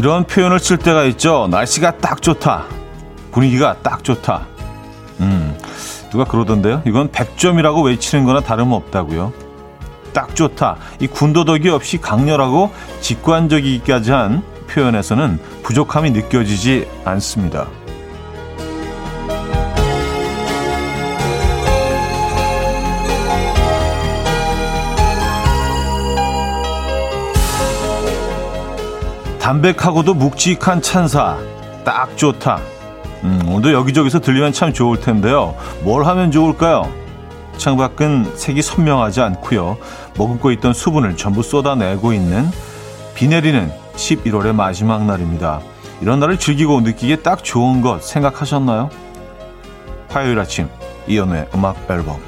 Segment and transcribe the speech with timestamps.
[0.00, 1.46] 이런 표현을 쓸 때가 있죠.
[1.50, 2.64] 날씨가 딱 좋다.
[3.32, 4.46] 분위기가 딱 좋다.
[5.20, 5.54] 음,
[6.10, 6.80] 누가 그러던데요.
[6.86, 9.30] 이건 100점이라고 외치는 거나 다름없다고요.
[10.14, 10.78] 딱 좋다.
[11.00, 12.72] 이 군더더기 없이 강렬하고
[13.02, 17.66] 직관적이기까지 한 표현에서는 부족함이 느껴지지 않습니다.
[29.50, 31.36] 담백하고도 묵직한 찬사.
[31.84, 32.60] 딱 좋다.
[33.24, 35.56] 음, 오늘도 여기저기서 들리면 참 좋을 텐데요.
[35.82, 36.88] 뭘 하면 좋을까요?
[37.56, 39.76] 창밖은 색이 선명하지 않고요.
[40.16, 42.48] 머금고 있던 수분을 전부 쏟아내고 있는
[43.16, 45.60] 비 내리는 11월의 마지막 날입니다.
[46.00, 48.88] 이런 날을 즐기고 느끼기에 딱 좋은 것 생각하셨나요?
[50.10, 50.68] 화요일 아침
[51.08, 52.20] 이연우의 음악 앨범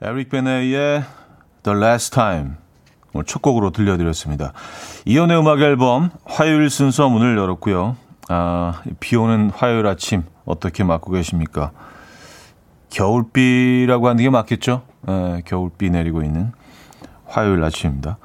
[0.00, 1.04] 에릭 베네의
[1.64, 2.61] The Last Time
[3.12, 4.52] 오늘 첫 곡으로 들려드렸습니다.
[5.04, 7.96] 이연의 음악 앨범 화요일 순서 문을 열었고요.
[8.28, 11.72] 아, 비 오는 화요일 아침 어떻게 맞고 계십니까?
[12.90, 14.82] 겨울비라고 하는 게 맞겠죠?
[15.08, 16.52] 예, 겨울비 내리고 있는
[17.26, 18.18] 화요일 아침입니다.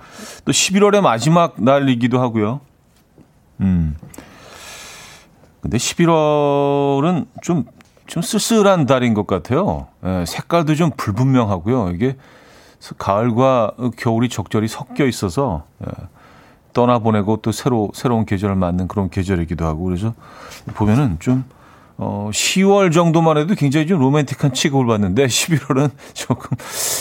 [0.46, 2.62] 또 11월의 마지막 날이기도 하고요.
[3.62, 3.96] 음.
[5.62, 7.66] 근데 11월은 좀,
[8.06, 9.88] 좀 쓸쓸한 달인 것 같아요.
[10.06, 11.92] 예, 색깔도 좀 불분명하고요.
[11.92, 12.16] 이게
[12.98, 15.92] 가을과 겨울이 적절히 섞여 있어서 예,
[16.74, 20.14] 떠나보내고 또 새로 새로운 계절을 맞는 그런 계절이기도 하고 그래서
[20.76, 21.44] 보면은 좀
[21.98, 26.56] 어, 10월 정도만 해도 굉장히 좀 로맨틱한 취급을 받는데 11월은 조금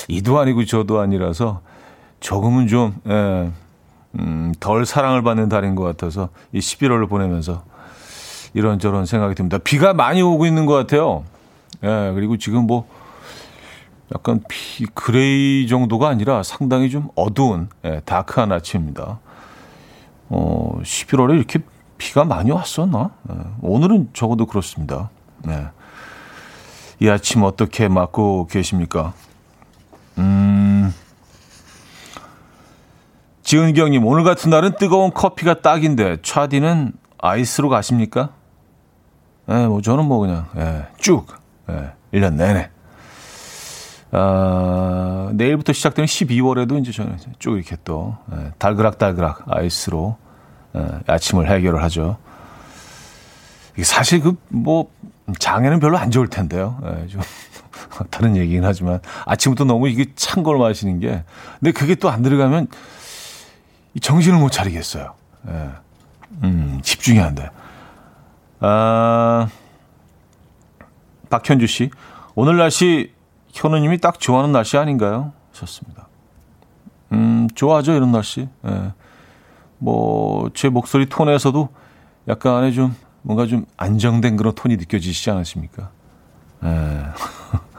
[0.09, 1.61] 이도 아니고 저도 아니라서
[2.21, 3.51] 조금은 좀 예,
[4.19, 7.63] 음, 덜 사랑을 받는 달인 것 같아서 이 11월을 보내면서
[8.55, 9.59] 이런저런 생각이 듭니다.
[9.59, 11.25] 비가 많이 오고 있는 것 같아요.
[11.85, 12.89] 예, 그리고 지금 뭐
[14.15, 19.19] 약간 피 그레이 정도가 아니라 상당히 좀 어두운 예, 다크한 아침입니다.
[20.29, 21.61] 어, 11월에 이렇게
[21.99, 23.11] 비가 많이 왔었나?
[23.31, 25.11] 예, 오늘은 적어도 그렇습니다.
[25.45, 25.67] 네.
[27.01, 29.13] 이 아침 어떻게 맞고 계십니까?
[30.19, 30.95] 음,
[33.43, 38.31] 지은경님, 오늘 같은 날은 뜨거운 커피가 딱인데, 차디는 아이스로 가십니까?
[39.49, 41.27] 예, 뭐, 저는 뭐 그냥, 예, 쭉,
[41.69, 42.71] 예, 1년 내내.
[44.13, 50.17] 아, 내일부터 시작되는 12월에도 이제 저는 쭉 이렇게 또 예, 달그락달그락 아이스로
[50.77, 52.17] 예, 아침을 해결을 하죠.
[53.83, 54.91] 사실 그 뭐
[55.39, 56.79] 장에는 별로 안 좋을 텐데요.
[56.85, 57.21] 예, 좀
[58.11, 61.25] 다른 얘기긴 하지만 아침부터 너무 이게 찬 걸 마시는 게
[61.61, 62.69] 근데 그게 또 안 들어가면
[64.01, 65.15] 정신을 못 차리겠어요.
[65.49, 65.69] 예.
[66.45, 67.51] 음, 집중이 안 돼.
[68.61, 69.49] 아,
[71.31, 71.91] 박현주 씨.
[72.35, 73.13] 오늘 날씨
[73.57, 75.33] 현우님이 딱 좋아하는 날씨 아닌가요?
[75.53, 76.09] 하셨습니다.
[77.13, 78.49] 음, 좋아하죠, 이런 날씨.
[78.67, 78.93] 예.
[79.79, 81.69] 뭐, 제 목소리 톤에서도
[82.29, 85.91] 약간의 좀, 뭔가 좀 안정된 그런 톤이 느껴지시지 않으십니까?
[86.65, 87.03] 예.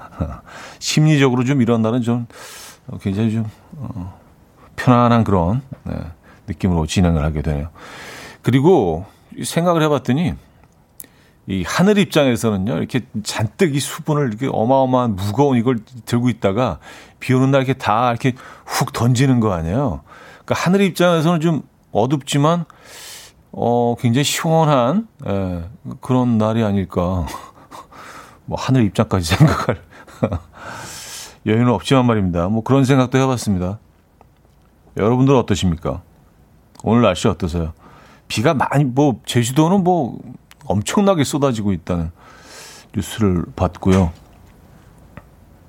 [0.79, 2.25] 심리적으로 좀 이런 날은 좀
[3.01, 3.45] 굉장히 좀,
[3.77, 4.19] 어,
[4.75, 5.94] 편안한 그런, 네,
[6.47, 7.69] 느낌으로 진행을 하게 되네요.
[8.41, 9.05] 그리고
[9.44, 10.33] 생각을 해봤더니,
[11.49, 16.79] 이 하늘 입장에서는요, 이렇게 잔뜩 이 수분을 이렇게 어마어마한 무거운 이걸 들고 있다가
[17.21, 18.33] 비 오는 날 이렇게 다 이렇게
[18.65, 20.01] 훅 던지는 거 아니에요.
[20.43, 21.61] 그러니까 하늘 입장에서는 좀
[21.93, 22.65] 어둡지만,
[23.53, 25.63] 어, 굉장히 시원한, 예,
[26.01, 27.25] 그런 날이 아닐까.
[28.45, 29.81] 뭐, 하늘 입장까지 생각할
[31.45, 32.49] 여유는 없지만 말입니다.
[32.49, 33.79] 뭐 그런 생각도 해봤습니다.
[34.97, 36.01] 여러분들은 어떠십니까?
[36.83, 37.73] 오늘 날씨 어떠세요?
[38.27, 40.17] 비가 많이, 뭐, 제주도는 뭐,
[40.67, 42.11] 엄청나게 쏟아지고 있다는
[42.95, 44.11] 뉴스를 봤고요.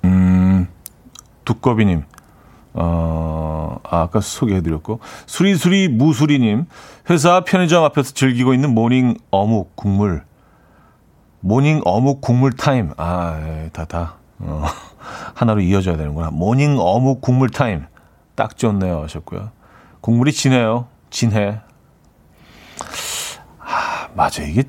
[0.05, 0.69] 음,
[1.45, 2.05] 두꺼비님,
[2.75, 6.67] 어, 아, 아까 소개해드렸고, 수리수리 무수리님,
[7.11, 10.25] 회사 편의점 앞에서 즐기고 있는 morning 어묵 국물.
[11.41, 12.93] morning 어묵 국물 타임.
[12.97, 14.15] 아, 예, 다, 다.
[14.39, 14.65] 어,
[15.35, 16.31] 하나로 이어져야 되는구나.
[16.31, 17.87] morning 어묵 국물 타임.
[18.35, 19.03] 딱 좋네요.
[19.03, 19.51] 하셨고요.
[20.01, 20.87] 국물이 진해요.
[21.11, 21.61] 진해.
[23.61, 24.43] 아, 맞아.
[24.43, 24.65] 이게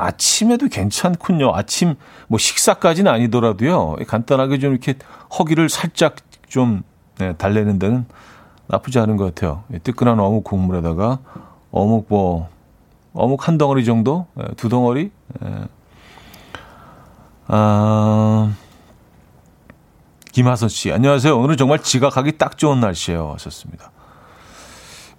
[0.00, 1.54] 아침에도 괜찮군요.
[1.54, 1.94] 아침
[2.28, 3.96] 뭐 식사까지는 아니더라도요.
[4.06, 4.94] 간단하게 좀 이렇게
[5.38, 6.16] 허기를 살짝
[6.48, 6.82] 좀
[7.18, 8.06] 네, 달래는 데는
[8.66, 9.64] 나쁘지 않은 것 같아요.
[9.82, 11.18] 뜨끈한 어묵 국물에다가
[11.70, 12.48] 어묵 뭐
[13.12, 15.10] 어묵 한 덩어리 정도, 네, 두 덩어리.
[15.40, 15.50] 네.
[17.48, 18.54] 아,
[20.32, 21.36] 김하선 씨, 안녕하세요.
[21.36, 23.32] 오늘은 정말 지각하기 딱 좋은 날씨예요.
[23.32, 23.90] 하셨습니다.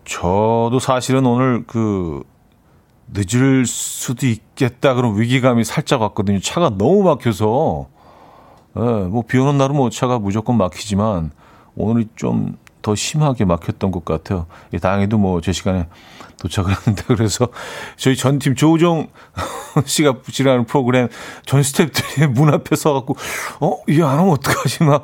[0.05, 2.23] 저도 사실은 오늘 그
[3.11, 6.39] 늦을 수도 있겠다 그런 위기감이 살짝 왔거든요.
[6.39, 7.87] 차가 너무 막혀서
[8.77, 11.31] 예, 뭐비 오는 날은 뭐 차가 무조건 막히지만
[11.75, 14.47] 오늘이 좀 더 심하게 막혔던 것 같아요.
[14.73, 15.87] 예, 다행히도 뭐 제 시간에
[16.39, 17.47] 도착을 했는데 그래서
[17.95, 19.07] 저희 전 팀 조우정
[19.85, 21.07] 씨가 진행하는 프로그램
[21.45, 23.15] 전 스탭들이 문 앞에 서갖고
[23.59, 25.03] 어 이게 안 오면 어떡하지 막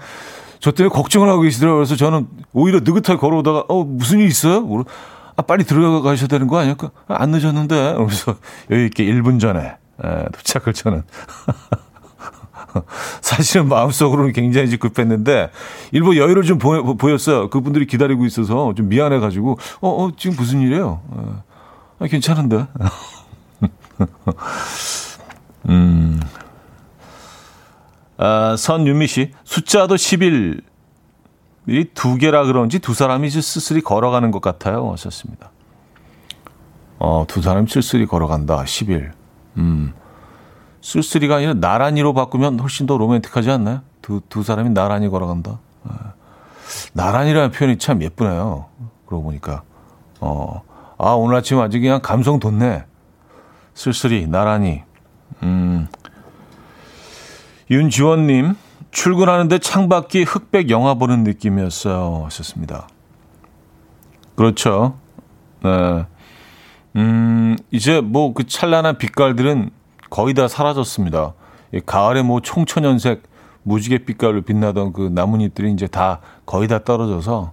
[0.59, 1.77] 저 때문에 걱정을 하고 계시더라고요.
[1.77, 4.65] 그래서 저는 오히려 느긋하게 걸어오다가 어 무슨 일 있어요?
[5.37, 6.75] 아 빨리 들어가 가셔야 되는 거 아니야?
[7.07, 8.35] 안 늦었는데 그래서
[8.71, 11.03] 여유 있게 1분 전에 에, 도착을 저는
[13.21, 15.51] 사실은 마음속으로는 굉장히 급했는데
[15.91, 17.49] 일부 여유를 좀 보여, 보였어요.
[17.49, 21.01] 그분들이 기다리고 있어서 좀 미안해가지고 어, 어 지금 무슨 일이에요?
[21.07, 21.43] 어,
[21.99, 22.65] 아, 괜찮은데.
[25.69, 26.19] 음.
[28.17, 30.61] 아, 선윤미 씨 숫자도 10일
[31.67, 34.91] 이 두 개라 그런지 두 사람이 쓸쓸히 걸어가는 것 같아요.
[34.93, 35.51] 하셨습니다.
[36.99, 38.63] 어, 두 사람이 쓸쓸히 걸어간다.
[38.63, 39.11] 10일.
[39.57, 39.93] 음.
[40.81, 43.81] 쓸쓸이가 아니라 나란히로 바꾸면 훨씬 더 로맨틱하지 않나요?
[44.01, 45.59] 두, 두 사람이 나란히 걸어간다.
[45.83, 45.91] 네.
[46.93, 48.65] 나란히라는 표현이 참 예쁘네요.
[49.05, 49.63] 그러고 보니까.
[50.21, 50.61] 어,
[50.97, 52.85] 아, 오늘 아침 아주 그냥 감성 돋네.
[53.73, 54.83] 쓸쓸히, 나란히.
[55.43, 55.87] 음.
[57.69, 58.55] 윤지원님,
[58.91, 62.23] 출근하는데 창밖이 흑백 영화 보는 느낌이었어요.
[62.25, 62.87] 하셨습니다.
[64.35, 64.97] 그렇죠.
[65.63, 66.05] 네.
[66.95, 69.69] 음, 이제 뭐 그 찬란한 빛깔들은
[70.09, 71.33] 거의 다 사라졌습니다.
[71.85, 73.23] 가을에 뭐 총천연색
[73.63, 77.51] 무지개 빛깔로 빛나던 그 나뭇잎들이 이제 다 거의 다 떨어져서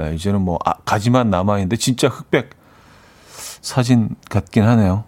[0.00, 2.50] 예, 이제는 뭐 아, 가지만 남아 있는데 진짜 흑백
[3.60, 5.04] 사진 같긴 하네요.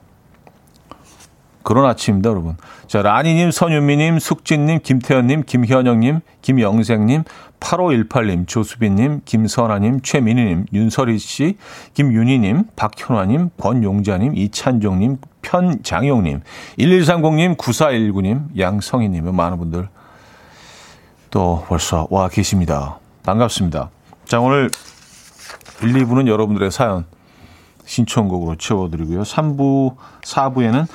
[1.62, 2.56] 그런 아침입니다, 여러분.
[2.86, 7.24] 자, 라니님, 선윤미님, 숙진님, 김태현님, 김현영님, 김영생님,
[7.60, 11.56] 8518님, 조수빈님, 김선아님, 최민희님, 윤설희 씨,
[11.94, 16.40] 김윤희님, 박현화님, 권용자님, 이찬종님, 편장용님,
[16.78, 19.88] 1130님, 9419님, 양성희님, 많은 분들
[21.30, 22.98] 또 벌써 와 계십니다.
[23.24, 23.90] 반갑습니다.
[24.24, 24.70] 자, 오늘
[25.82, 27.04] 1, 2부는 여러분들의 사연
[27.84, 29.22] 신청곡으로 채워드리고요.
[29.22, 30.86] 3부, 4부에는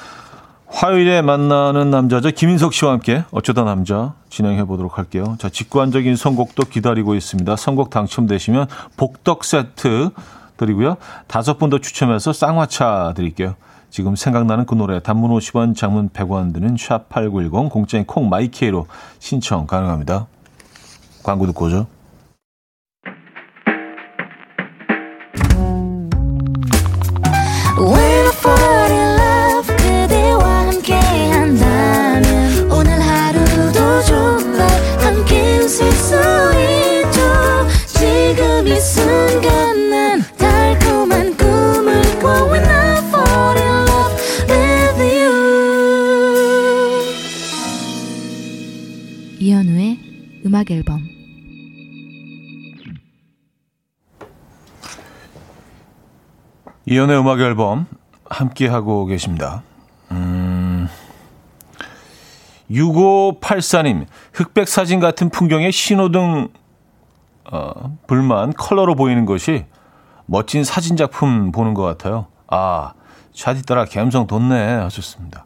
[0.74, 2.32] 화요일에 만나는 남자죠.
[2.32, 5.36] 김인석 씨와 함께 어쩌다 남자 진행해 보도록 할게요.
[5.38, 7.56] 자, 직관적인 선곡도 기다리고 있습니다.
[7.56, 8.68] 선곡 당첨되시면
[8.98, 10.10] 복덕 세트
[10.58, 10.98] 드리고요.
[11.28, 13.56] 다섯 분 더 추첨해서 쌍화차 드릴게요.
[13.92, 18.88] 지금 생각나는 그 노래 단문 50원, 장문 100원 드는 샵8910 공짜인 콩 마이케이로
[19.20, 20.26] 신청 가능합니다.
[21.22, 21.86] 광고 듣고 오죠.
[56.94, 57.88] 이연의 음악 앨범
[58.30, 59.64] 함께 하고 계십니다.
[60.12, 60.88] 음,
[62.70, 66.50] 6584님, 흑백 사진 같은 풍경에 신호등,
[67.52, 69.66] 어, 불만 컬러로 보이는 것이
[70.28, 72.28] 멋진 사진 작품 보는 것 같아요.
[72.48, 72.94] 아,
[73.34, 75.46] 샷이 따라 감성 돋네 하셨습니다.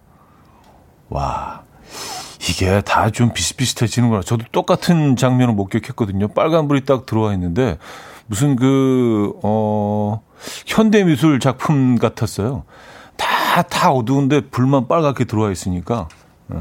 [1.08, 1.62] 와,
[2.50, 4.22] 이게 다 좀 비슷비슷해지는구나.
[4.22, 6.28] 저도 똑같은 장면을 목격했거든요.
[6.30, 7.78] 빨간 불이 딱 들어와 있는데
[8.28, 10.22] 무슨 그, 어,
[10.66, 12.64] 현대 미술 작품 같았어요.
[13.16, 16.08] 다, 다 어두운데 불만 빨갛게 들어와 있으니까.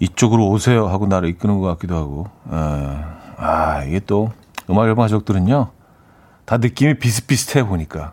[0.00, 2.28] 이쪽으로 오세요 하고 나를 이끄는 것 같기도 하고.
[3.36, 4.30] 아, 이게 또
[4.70, 5.70] 음악 앨범 가족들은요.
[6.44, 8.12] 다 느낌이 비슷비슷해 보니까.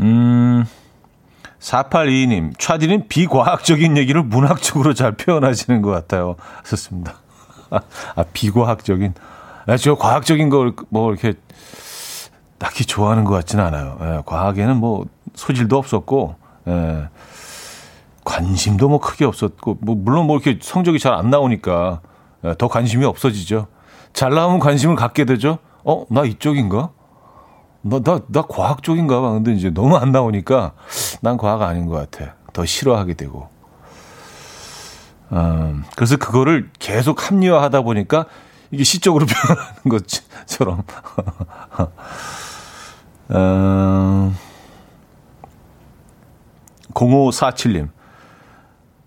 [0.00, 0.64] 음.
[1.60, 6.36] 4822님, 차디는 비과학적인 얘기를 문학적으로 잘 표현하시는 것 같아요.
[6.64, 7.14] 좋습니다.
[7.70, 7.80] 아,
[8.14, 9.14] 아 비과학적인.
[9.66, 11.34] 아, 저 과학적인 걸 뭐 이렇게
[12.58, 13.98] 딱히 좋아하는 것 같지는 않아요.
[14.00, 15.04] 예, 과학에는 뭐
[15.34, 16.36] 소질도 없었고,
[16.68, 17.08] 예,
[18.24, 22.00] 관심도 뭐 크게 없었고, 뭐 물론 뭐 이렇게 성적이 잘 안 나오니까
[22.44, 23.66] 예, 더 관심이 없어지죠.
[24.12, 25.58] 잘 나오면 관심을 갖게 되죠.
[25.84, 26.90] 어, 나 이쪽인가?
[27.82, 29.30] 나, 나, 나 과학 쪽인가 봐.
[29.32, 30.72] 근데 이제 너무 안 나오니까
[31.20, 32.34] 난 과학 아닌 것 같아.
[32.52, 33.48] 더 싫어하게 되고.
[35.32, 38.26] 음, 그래서 그거를 계속 합리화하다 보니까
[38.70, 40.82] 이게 시적으로 표현하는 것처럼.
[43.30, 44.36] 음,
[46.94, 47.88] 0547님.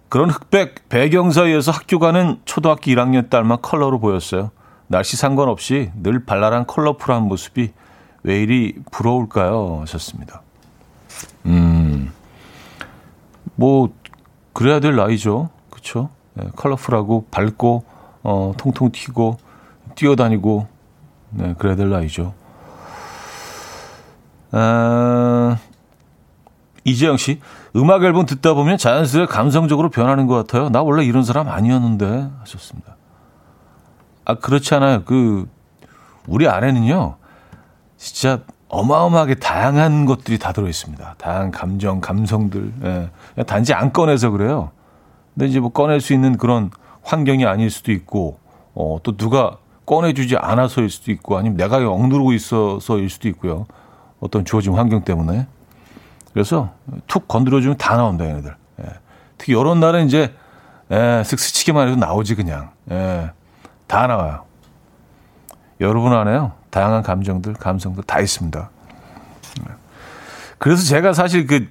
[0.09, 4.51] 그런 흑백 배경 사이에서 학교 가는 초등학교 1학년 딸만 컬러로 보였어요.
[4.87, 7.71] 날씨 상관없이 늘 발랄한 컬러풀한 모습이
[8.23, 9.81] 왜 이리 부러울까요?
[9.81, 10.41] 하셨습니다.
[11.45, 12.11] 음,
[13.55, 13.93] 뭐,
[14.53, 15.49] 그래야 될 나이죠.
[15.79, 16.09] 그쵸?
[16.33, 17.83] 네, 컬러풀하고 밝고,
[18.23, 19.37] 어, 통통 튀고,
[19.95, 20.67] 뛰어다니고,
[21.31, 22.33] 네, 그래야 될 나이죠.
[24.51, 25.57] 아,
[26.83, 27.39] 이재영 씨,
[27.75, 30.69] 음악 앨범 듣다 보면 자연스레 감성적으로 변하는 것 같아요.
[30.69, 32.95] 나 원래 이런 사람 아니었는데 하셨습니다.
[34.25, 35.03] 아 그렇지 않아요.
[35.05, 35.47] 그
[36.27, 37.15] 우리 안에는요,
[37.97, 41.15] 진짜 어마어마하게 다양한 것들이 다 들어 있습니다.
[41.17, 42.73] 다양한 감정, 감성들.
[43.37, 43.43] 예.
[43.43, 44.71] 단지 안 꺼내서 그래요.
[45.39, 46.69] 근데 이제 뭐 꺼낼 수 있는 그런
[47.01, 48.39] 환경이 아닐 수도 있고,
[48.75, 49.55] 어, 또 누가
[49.85, 53.65] 꺼내주지 않아서일 수도 있고, 아니면 내가 억누르고 있어서일 수도 있고요.
[54.19, 55.47] 어떤 주어진 환경 때문에.
[56.33, 56.73] 그래서
[57.07, 58.53] 툭 건드려주면 다 나온다, 얘네들.
[58.81, 58.85] 예.
[59.37, 60.35] 특히 이런 날은 이제,
[60.91, 62.71] 예, 쓱 스치기만 해도 나오지, 그냥.
[62.91, 63.31] 예.
[63.87, 64.43] 다 나와요.
[65.79, 66.51] 여러분 안에요.
[66.69, 68.69] 다양한 감정들, 감성들 다 있습니다.
[69.61, 69.73] 예.
[70.57, 71.69] 그래서 제가 사실 그,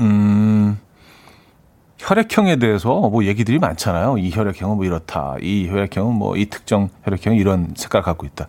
[0.00, 0.78] 음,
[1.98, 4.18] 혈액형에 대해서 뭐 얘기들이 많잖아요.
[4.18, 5.36] 이 혈액형은 뭐 이렇다.
[5.40, 8.46] 이 혈액형은 뭐 이 특정 혈액형이 이런 색깔을 갖고 있다.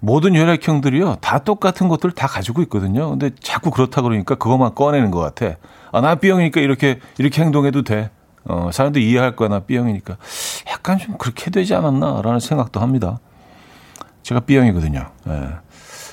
[0.00, 3.10] 모든 혈액형들이요 다 똑같은 것들을 다 가지고 있거든요.
[3.10, 5.56] 근데 자꾸 그렇다 그러니까 그것만 꺼내는 것 같아.
[5.92, 8.10] 아, 나 B형이니까 이렇게 이렇게 행동해도 돼.
[8.46, 10.18] 어, 사람들 이해할 거야 나 B형이니까.
[10.70, 13.18] 약간 좀 그렇게 되지 않았나라는 생각도 합니다.
[14.22, 15.06] 제가 B형이거든요.
[15.28, 15.48] 예.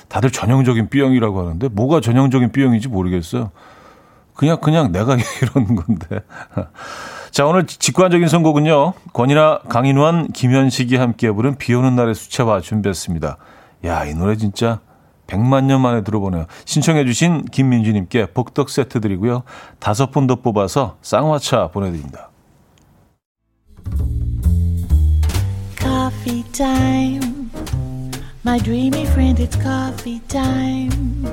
[0.08, 3.50] 다들 전형적인 B형이라고 하는데 뭐가 전형적인 B형인지 모르겠어요.
[4.34, 6.20] 그냥 그냥 내가 이런 건데.
[7.30, 8.92] 자 오늘 직관적인 선곡은요.
[9.12, 13.36] 권이나 강인환, 김현식이 함께 부른 비오는 날의 수채화 준비했습니다.
[13.84, 14.80] 야, 이 노래 진짜
[15.26, 16.46] 100만 년 만에 들어보네요.
[16.66, 19.44] 신청해 주신 김민주님께 복덕 세트 드리고요.
[19.78, 22.28] 다섯 분 더 뽑아서 쌍화차 보내드립니다.
[25.78, 26.42] Coffee.
[28.44, 31.32] My dreamy friend, it's coffee time.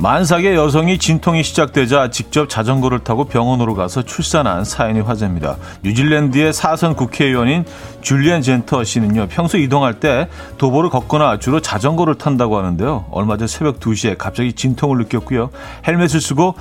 [0.00, 5.58] 만삭의 여성이 진통이 시작되자 직접 자전거를 타고 병원으로 가서 출산한 사연이 화제입니다.
[5.82, 7.66] 뉴질랜드의 사선 국회의원인
[8.00, 13.08] 줄리안 젠터 씨는요, 평소 이동할 때 도보를 걷거나 주로 자전거를 탄다고 하는데요.
[13.10, 15.50] 얼마 전 새벽 2시에 갑자기 진통을 느꼈고요.
[15.86, 16.54] 헬멧을 쓰고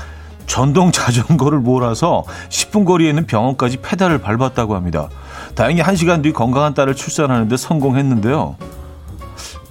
[0.45, 5.07] 전동 자전거를 몰아서 10분 거리에 있는 병원까지 페달을 밟았다고 합니다.
[5.55, 8.57] 다행히 1시간 뒤 건강한 딸을 출산하는데 성공했는데요.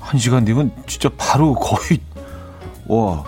[0.01, 2.01] 1시간 뒤면 진짜 바로 거의,
[2.87, 3.25] 와.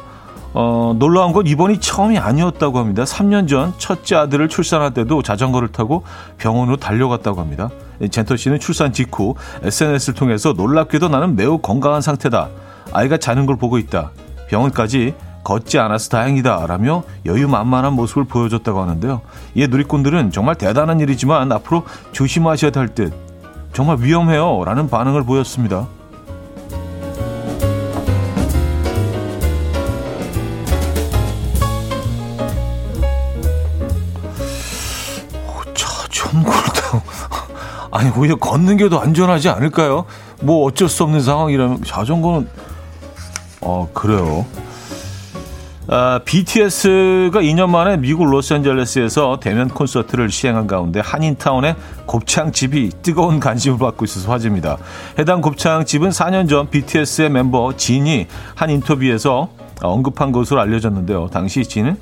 [0.52, 3.04] 어, 놀라운 건 이번이 처음이 아니었다고 합니다.
[3.04, 6.02] 3년 전 첫째 아들을 출산할 때도 자전거를 타고
[6.38, 7.70] 병원으로 달려갔다고 합니다.
[8.10, 12.48] 젠터 씨는 출산 직후 SNS를 통해서 놀랍게도 나는 매우 건강한 상태다.
[12.92, 14.10] 아이가 자는 걸 보고 있다.
[14.48, 15.14] 병원까지
[15.44, 16.66] 걷지 않아서 다행이다.
[16.66, 19.20] 라며 여유만만한 모습을 보여줬다고 하는데요.
[19.54, 23.12] 이에 누리꾼들은 정말 대단한 일이지만 앞으로 조심하셔야 할 듯.
[23.72, 24.64] 정말 위험해요.
[24.64, 25.86] 라는 반응을 보였습니다.
[37.90, 40.04] 아니 오히려 걷는 게 더 안전하지 않을까요?
[40.42, 42.48] 뭐 어쩔 수 없는 상황이라면 자전거는
[43.60, 44.46] 어 그래요.
[45.92, 51.74] 아, BTS가 2년 만에 미국 로스앤젤레스에서 대면 콘서트를 시행한 가운데 한인타운의
[52.06, 54.78] 곱창집이 뜨거운 관심을 받고 있어서 화제입니다.
[55.18, 59.48] 해당 곱창집은 4년 전 BTS의 멤버 진이 한 인터뷰에서
[59.82, 61.28] 언급한 것으로 알려졌는데요.
[61.32, 61.96] 당시 진은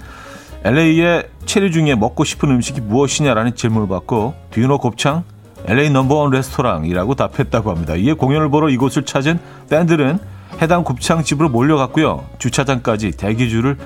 [0.64, 5.24] LA에 체류 중에 먹고 싶은 음식이 무엇이냐라는 질문을 받고 뒤너 곱창
[5.68, 7.94] LA 넘버원 레스토랑이라고 답했다고 합니다.
[7.94, 10.18] 이에 공연을 보러 이곳을 찾은 팬들은
[10.62, 12.24] 해당 곱창집으로 몰려갔고요.
[12.38, 13.76] 주차장까지 대기줄을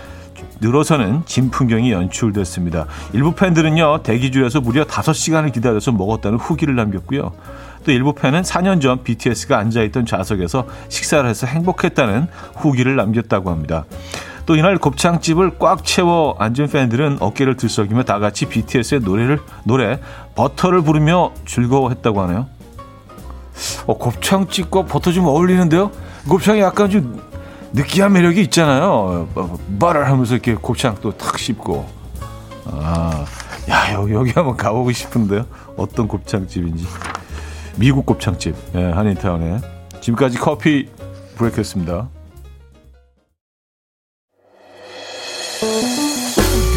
[0.60, 2.86] 늘어서는 진 풍경이 연출됐습니다.
[3.12, 7.32] 일부 팬들은요, 대기줄에서 무려 5시간을 기다려서 먹었다는 후기를 남겼고요.
[7.84, 13.84] 또 일부 팬은 4년 전 BTS가 앉아있던 좌석에서 식사를 해서 행복했다는 후기를 남겼다고 합니다.
[14.46, 20.00] 또 이날 곱창집을 꽉 채워 앉은 팬들은 어깨를 들썩이며 다 같이 BTS의 노래를 노래
[20.34, 22.46] 버터를 부르며 즐거워했다고 하네요.
[23.87, 25.90] 어, 곱창집과 버터 좀 어울리는데요?
[26.28, 27.20] 곱창이 약간 좀
[27.72, 29.28] 느끼한 매력이 있잖아요.
[29.78, 31.87] 바를 하면서 이렇게 곱창 또 탁 씹고.
[32.66, 33.25] 아,
[33.70, 35.46] 야, 여기, 여기 한번 가보고 싶은데요.
[35.76, 36.87] 어떤 곱창집인지.
[37.76, 39.61] 미국 곱창집, 예, 한인타운에.
[40.00, 40.88] 지금까지 커피
[41.37, 42.08] 브레이크였습니다.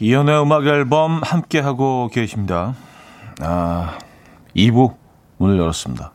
[0.00, 2.74] 이현우의 음악 앨범 함께하고 계십니다.
[3.40, 3.98] 아,
[4.54, 4.94] 2부
[5.38, 6.12] 문을 열었습니다.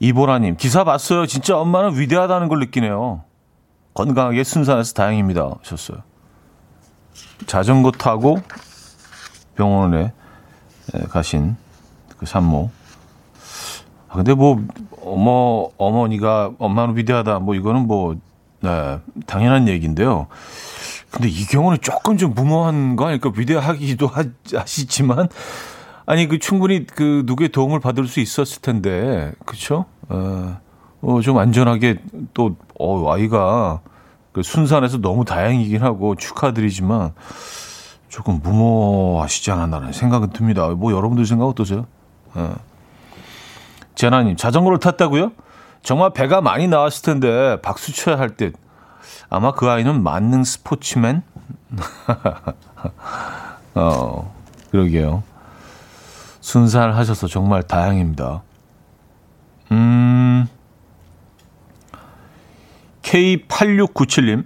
[0.00, 1.26] 이보라님, 기사 봤어요.
[1.26, 3.22] 진짜 엄마는 위대하다는 걸 느끼네요.
[3.94, 5.54] 건강하게 순산해서 다행입니다.
[5.62, 5.98] 하셨어요.
[7.46, 8.40] 자전거 타고
[9.54, 10.12] 병원에
[11.08, 11.56] 가신
[12.18, 12.70] 그 산모.
[14.08, 14.62] 아, 근데 뭐,
[15.02, 17.38] 어머, 어머니가 엄마는 위대하다.
[17.38, 18.16] 뭐, 이거는 뭐,
[18.60, 20.26] 네, 당연한 얘기인데요.
[21.16, 23.32] 근데 이 경우는 조금 좀 무모한 거 아닐까?
[23.34, 24.10] 위대하기도
[24.54, 25.28] 하시지만,
[26.04, 29.86] 아니, 그 충분히 그 누구의 도움을 받을 수 있었을 텐데, 그쵸?
[30.10, 30.60] 어,
[31.00, 32.00] 어, 좀 안전하게
[32.34, 33.80] 또, 어, 아이가
[34.32, 37.14] 그 순산해서 너무 다행이긴 하고 축하드리지만,
[38.10, 40.68] 조금 무모하시지 않았나라는 생각은 듭니다.
[40.68, 41.86] 뭐 여러분들 생각 어떠세요?
[42.36, 42.50] 예.
[43.94, 45.32] 재나님 자전거를 탔다고요?
[45.82, 48.54] 정말 배가 많이 나왔을 텐데 박수 쳐야 할 듯.
[49.28, 51.22] 아마 그 아이는 만능 스포츠맨?
[53.74, 54.34] 어,
[54.70, 55.22] 그러게요.
[56.40, 58.42] 순산을 하셔서 정말 다행입니다.
[59.72, 60.46] 음,
[63.02, 64.44] K8697님.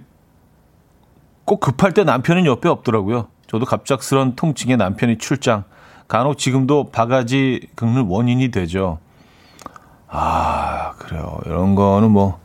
[1.45, 3.27] 꼭 급할 때 남편은 옆에 없더라고요.
[3.47, 5.63] 저도 갑작스런 통증에 남편이 출장.
[6.07, 8.99] 간혹 지금도 바가지 긁는 원인이 되죠.
[10.07, 11.39] 아, 그래요.
[11.45, 12.39] 이런 거는 뭐,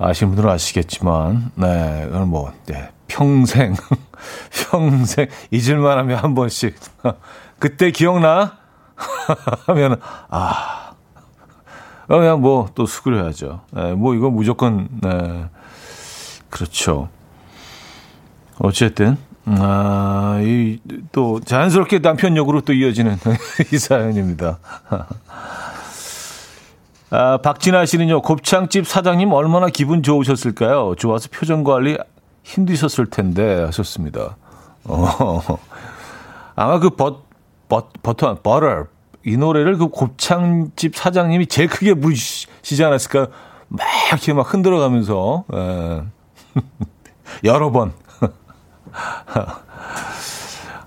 [0.00, 3.74] 아시는 분들은 아시겠지만, 네, 이건 뭐, 네, 평생,
[4.50, 6.74] 평생 잊을만 하면 한 번씩.
[7.58, 8.56] 그때 기억나?
[9.66, 10.92] 하면, 아,
[12.06, 13.60] 그냥 뭐, 또 수그려야죠.
[13.72, 15.44] 네, 뭐, 이거 무조건, 네,
[16.48, 17.10] 그렇죠.
[18.58, 20.78] 어쨌든, 아, 이,
[21.12, 23.18] 또, 자연스럽게 남편 역으로 또 이어지는
[23.70, 24.58] 이 사연입니다.
[27.10, 30.94] 아, 박진아 씨는요, 곱창집 사장님 얼마나 기분 좋으셨을까요?
[30.96, 31.98] 좋아서 표정 관리
[32.44, 34.36] 힘드셨을 텐데, 하셨습니다.
[34.84, 35.40] 어,
[36.54, 37.22] 아마 그 버,
[37.68, 38.86] 버, 버터, 버터,
[39.26, 43.26] 이 노래를 그 곱창집 사장님이 제일 크게 부르시지 않았을까요?
[43.66, 46.02] 막 이렇게 막 흔들어 가면서, 에.
[47.42, 47.92] 여러 번.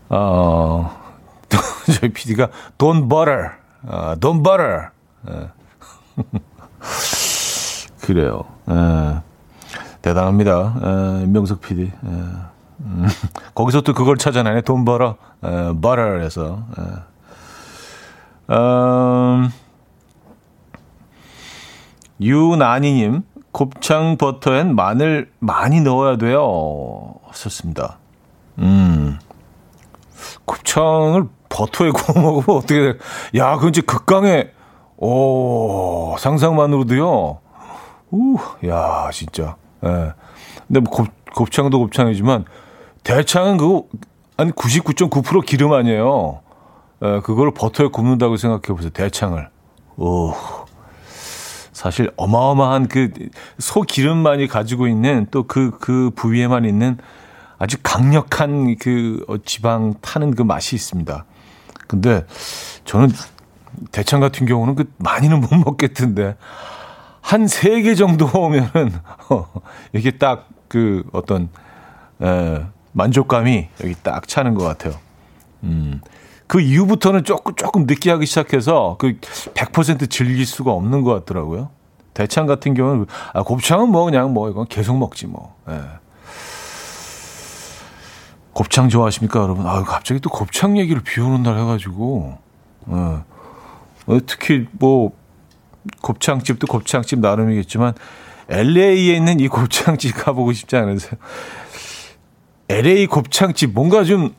[0.07, 1.01] 어,
[1.99, 3.59] 저희 PD가 돈 버터,
[5.27, 5.49] 어.
[8.01, 8.43] 그래요.
[8.69, 9.21] 에,
[10.01, 10.75] 대단합니다.
[11.21, 11.83] 에, 명석 PD.
[11.83, 13.07] 에, 음,
[13.55, 14.61] 거기서 또 그걸 찾아내네.
[14.61, 15.15] 돈 벌어.
[15.43, 16.63] 에, 버터에서.
[16.79, 16.83] 에.
[18.53, 19.49] 음,
[22.19, 27.15] 유나니님, 곱창 버터엔 마늘 많이 넣어야 돼요.
[27.33, 27.97] 썼습니다.
[28.59, 29.19] 음.
[30.45, 32.97] 곱창을 버터에 구워 먹으면 어떻게 돼?
[33.35, 34.51] 야, 그건 진짜 극강의,
[34.97, 37.39] 오, 상상만으로도요.
[38.11, 39.55] 우, 야, 진짜.
[39.83, 40.13] 예.
[40.67, 42.45] 근데 뭐 곱, 곱창도 곱창이지만,
[43.03, 43.85] 대창은 그거,
[44.37, 46.41] 한 99.9% 기름 아니에요.
[47.03, 48.89] 예, 그걸 버터에 굽는다고 생각해 보세요.
[48.91, 49.49] 대창을.
[49.97, 50.33] 오.
[51.73, 53.09] 사실 어마어마한 그
[53.59, 56.97] 소 기름만이 가지고 있는 또 그, 그 부위에만 있는
[57.57, 61.25] 아주 강력한 그 지방 타는 그 맛이 있습니다.
[61.87, 62.25] 근데
[62.85, 63.09] 저는
[63.91, 66.35] 대창 같은 경우는 그 많이는 못 먹겠던데
[67.21, 68.93] 한 세 개 정도 오면은
[69.29, 69.47] 어,
[69.93, 71.49] 이게 딱 그 어떤
[72.19, 74.95] 에, 만족감이 여기 딱 차는 것 같아요.
[75.61, 76.01] 음.
[76.47, 79.19] 그 이후부터는 조금 조금 느끼하기 시작해서 그
[79.53, 81.69] 100% 즐길 수가 없는 것 같더라고요.
[82.15, 85.55] 대창 같은 경우는 아 곱창은 뭐 그냥 뭐 이건 계속 먹지 뭐.
[85.69, 85.79] 예.
[88.53, 89.65] 곱창 좋아하십니까, 여러분?
[89.67, 92.37] 아, 갑자기 또 곱창 얘기를 비 오는 날 해가지고,
[92.89, 92.93] 예.
[94.07, 95.11] 어, 특히 뭐,
[96.01, 97.93] 곱창집도 곱창집 나름이겠지만,
[98.49, 101.13] LA에 있는 이 곱창집 가보고 싶지 않으세요?
[102.69, 104.33] LA 곱창집 뭔가 좀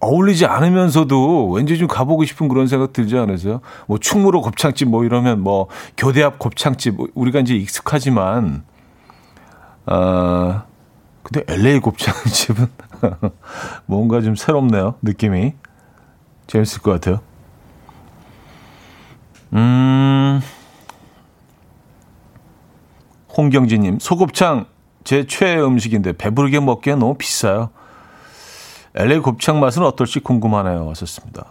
[0.00, 3.60] 어울리지 않으면서도 왠지 좀 가보고 싶은 그런 생각 들지 않으세요?
[3.86, 8.64] 뭐 충무로 곱창집 뭐 이러면 뭐 교대 앞 곱창집 뭐 우리가 이제 익숙하지만,
[9.86, 10.64] 아,
[11.22, 12.66] 근데 LA 곱창집은
[13.86, 14.94] 뭔가 좀 새롭네요.
[15.02, 15.54] 느낌이.
[16.46, 17.20] 재밌을 것 같아요.
[19.54, 20.40] 음,
[23.36, 24.66] 홍경진님, 소곱창
[25.04, 27.70] 제 최애 음식인데 배부르게 먹기엔 너무 비싸요.
[28.94, 30.86] LA 곱창 맛은 어떨지 궁금하네요.
[30.86, 31.46] 왔었습니다.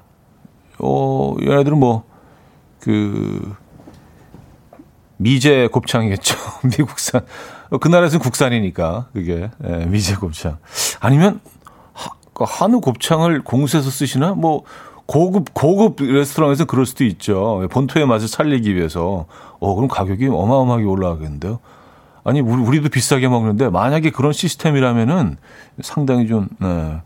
[0.79, 2.03] 어, 얘네들은 뭐,
[2.79, 3.55] 그,
[5.17, 6.36] 미제 곱창이겠죠.
[6.77, 7.25] 미국산.
[7.69, 9.49] 어, 그 나라에서는 국산이니까, 그게.
[9.67, 10.57] 예, 미제 곱창.
[10.99, 11.39] 아니면,
[11.93, 14.33] 하, 그 한우 곱창을 공수해서 쓰시나?
[14.33, 14.63] 뭐,
[15.08, 17.67] 고급 고급 레스토랑에서 그럴 수도 있죠.
[17.72, 19.26] 본토의 맛을 살리기 위해서.
[19.60, 21.60] 어 그럼 가격이 어마어마하게 올라가겠는데요.
[22.24, 25.38] 아니 우리, 우리도 비싸게 먹는데 만약에 그런 시스템이라면은
[25.82, 27.02] 상당히 좀 네.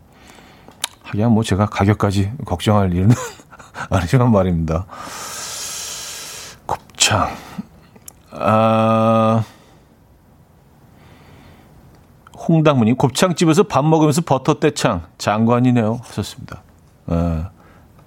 [1.04, 3.10] 하긴 뭐 제가 가격까지 걱정할 일은
[3.88, 4.84] 아니지만 말입니다.
[6.66, 7.28] 곱창.
[8.32, 9.44] 아.
[12.48, 16.62] 홍당무님 곱창집에서 밥 먹으면서 버터 떼창 장관이네요 하셨습니다.
[17.06, 17.50] 아,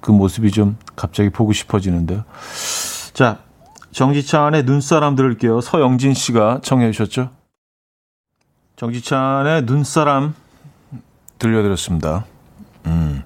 [0.05, 2.25] 그 모습이 좀 갑자기 보고 싶어지는데요.
[3.13, 3.39] 자
[3.91, 5.61] 정지찬의 눈사람 들을게요.
[5.61, 7.31] 서영진 씨가 청해 주셨죠.
[8.75, 10.35] 정지찬의 눈사람
[11.39, 12.25] 들려드렸습니다.
[12.85, 13.23] 음.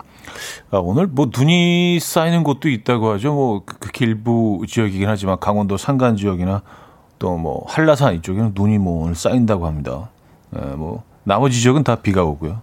[0.72, 3.34] 아, 오늘 뭐 눈이 쌓이는 곳도 있다고 하죠.
[3.34, 6.62] 뭐그 그 길부 지역이긴 하지만 강원도 산간 지역이나
[7.18, 10.10] 또 뭐 한라산 이쪽에는 눈이 뭐 오늘 쌓인다고 합니다.
[10.56, 12.62] 예, 뭐 나머지 지역은 다 비가 오고요.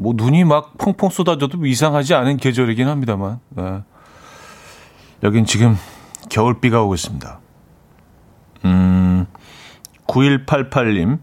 [0.00, 3.40] 뭐 눈이 막 펑펑 쏟아져도 이상하지 않은 계절이긴 합니다만.
[3.58, 3.82] 예.
[5.24, 5.76] 여긴 지금
[6.30, 7.40] 겨울비가 오고 있습니다.
[8.64, 9.26] 음,
[10.06, 11.18] 9188님.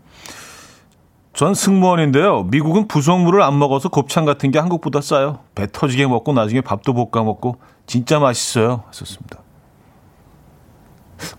[1.31, 2.43] 전 승무원인데요.
[2.43, 5.39] 미국은 부속물을 안 먹어서 곱창 같은 게 한국보다 싸요.
[5.55, 8.83] 배 터지게 먹고 나중에 밥도 볶아 먹고 진짜 맛있어요.
[8.89, 9.39] 했었습니다.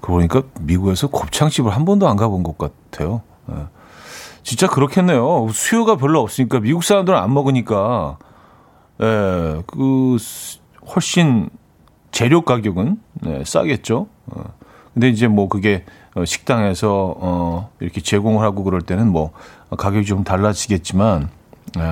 [0.00, 3.20] 그러니까 미국에서 곱창집을 한 번도 안 가본 것 같아요.
[3.44, 3.56] 네.
[4.46, 5.48] 진짜 그렇겠네요.
[5.52, 8.16] 수요가 별로 없으니까 미국 사람들은 안 먹으니까
[9.02, 10.16] 예, 그
[10.94, 11.50] 훨씬
[12.12, 14.06] 재료 가격은 네, 싸겠죠.
[14.26, 14.44] 어.
[14.94, 19.32] 근데 이제 뭐 그게 어, 식당에서 어 이렇게 제공을 하고 그럴 때는 뭐
[19.76, 21.28] 가격이 좀 달라지겠지만
[21.78, 21.82] 예.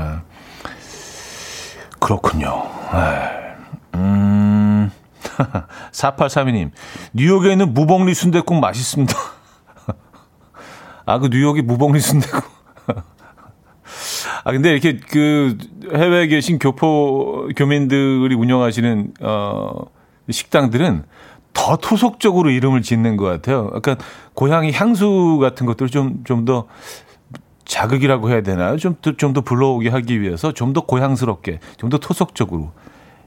[1.99, 2.71] 그렇군요.
[2.95, 3.99] 예.
[3.99, 4.93] 음.
[5.91, 6.71] 4832님.
[7.15, 9.34] 뉴욕에 있는 무봉리 순대국 맛있습니다.
[11.07, 12.43] 아, 그 뉴욕이 무봉리 순대국.
[14.45, 15.57] 아, 근데 이렇게 그
[15.95, 19.71] 해외에 계신 교포, 교민들이 운영하시는, 어,
[20.31, 21.05] 식당들은
[21.53, 23.71] 더 토속적으로 이름을 짓는 것 같아요.
[23.75, 23.97] 약간
[24.35, 26.67] 고향의 향수 같은 것들을 좀, 좀 더
[27.65, 28.77] 자극이라고 해야 되나요?
[28.77, 32.73] 좀, 좀 더 불러오게 하기 위해서 좀 더 고향스럽게, 좀 더 토속적으로.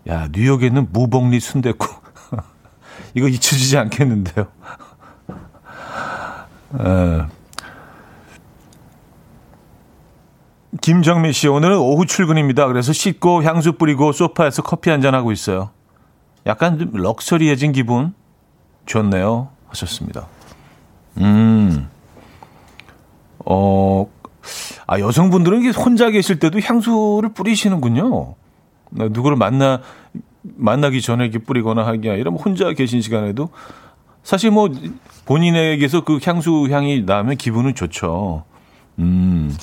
[0.09, 1.87] 야, 뉴욕에 있는 무봉리 순대국.
[3.15, 4.47] 이거 잊혀지지 않겠는데요.
[6.79, 7.21] 에.
[10.81, 12.67] 김정민 씨, 오늘은 오후 출근입니다.
[12.67, 15.69] 그래서 씻고 향수 뿌리고 소파에서 커피 한 잔 하고 있어요.
[16.45, 18.13] 약간 좀 럭셔리해진 기분
[18.85, 19.49] 좋네요.
[19.67, 20.27] 하셨습니다.
[21.17, 21.89] 음,
[23.45, 24.07] 어,
[24.85, 28.35] 아, 여성분들은 혼자 계실 때도 향수를 뿌리시는군요.
[28.91, 29.81] 네, 누구를 만나,
[30.41, 33.49] 만나기 전에 이렇게 뿌리거나 하기 아니라 뭐 혼자 계신 시간에도
[34.23, 34.69] 사실 뭐
[35.25, 38.43] 본인에게서 그 향수 향이 나면 기분은 좋죠.
[38.99, 39.55] 음,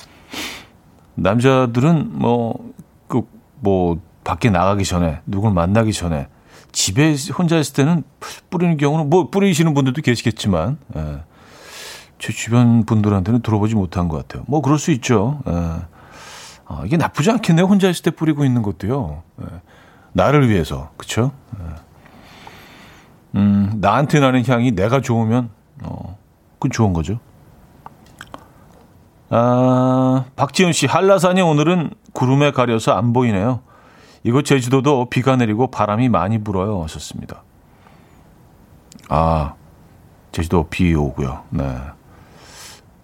[1.14, 2.72] 남자들은 뭐,
[3.08, 3.22] 그,
[3.60, 6.28] 뭐, 밖에 나가기 전에, 누구를 만나기 전에,
[6.72, 8.02] 집에 혼자 있을 때는
[8.50, 11.20] 뿌리는 경우는 뭐 뿌리시는 분들도 계시겠지만, 예.
[12.18, 14.44] 제 주변 분들한테는 들어보지 못한 것 같아요.
[14.48, 15.40] 뭐 그럴 수 있죠.
[15.46, 15.52] 예.
[16.66, 17.66] 아, 이게 나쁘지 않겠네요.
[17.66, 19.22] 혼자 있을 때 뿌리고 있는 것도요.
[19.42, 19.46] 예.
[20.12, 21.32] 나를 위해서, 그쵸?
[21.60, 21.64] 예.
[23.36, 25.50] 음, 나한테 나는 향이 내가 좋으면,
[25.82, 26.18] 어,
[26.54, 27.18] 그건 좋은 거죠.
[29.36, 33.62] 아, 박지훈 씨, 한라산이 오늘은 구름에 가려서 안 보이네요.
[34.22, 36.84] 이곳 제주도도 비가 내리고 바람이 많이 불어요.
[36.84, 37.42] 하셨습니다.
[39.08, 39.54] 아,
[40.30, 41.42] 제주도 비 오고요.
[41.50, 41.76] 네.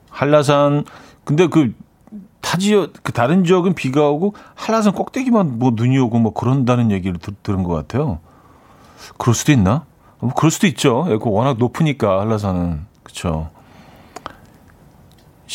[0.09, 0.85] 한라산,
[1.25, 1.75] 근데 그,
[2.41, 7.19] 타 지역, 그 다른 지역은 비가 오고, 한라산 꼭대기만 뭐 눈이 오고 뭐 그런다는 얘기를
[7.19, 8.21] 들, 들은 것 같아요.
[9.19, 9.85] 그럴 수도 있나?
[10.21, 11.07] 뭐 그럴 수도 있죠.
[11.09, 12.87] 예, 그 워낙 높으니까, 한라산은.
[13.03, 13.51] 그쵸.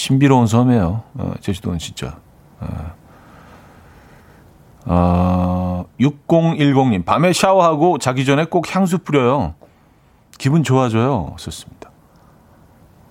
[0.06, 1.02] 신비로운 섬이에요.
[1.16, 2.18] 어, 제주도는 진짜.
[2.60, 2.94] 어.
[4.86, 9.56] 어, 6010님, 밤에 샤워하고 자기 전에 꼭 향수 뿌려요.
[10.38, 11.36] 기분 좋아져요.
[11.40, 11.90] 썼습니다.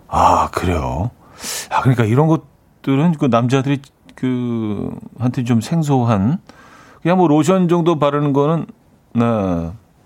[0.06, 1.10] 아, 그래요.
[1.70, 3.82] 아, 그러니까 이런 것들은 그 남자들이
[4.14, 6.38] 그, 한테 좀 생소한,
[7.02, 8.66] 그냥 뭐 로션 정도 바르는 거는,
[9.14, 9.24] 네,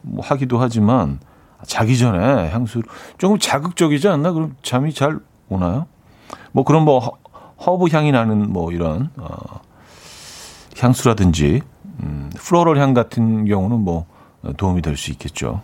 [0.01, 1.21] 뭐 하기도 하지만,
[1.67, 2.81] 자기 전에 향수,
[3.19, 4.33] 조금 자극적이지 않나?
[4.33, 5.19] 그럼 잠이 잘
[5.51, 5.87] 오나요?
[6.53, 7.19] 뭐 그런 뭐
[7.65, 9.61] 허브 향이 나는 뭐 이런, 어,
[10.79, 11.61] 향수라든지
[12.03, 14.07] 음, floral 향 같은 경우는 뭐
[14.57, 15.63] 도움이 될 수 있겠죠.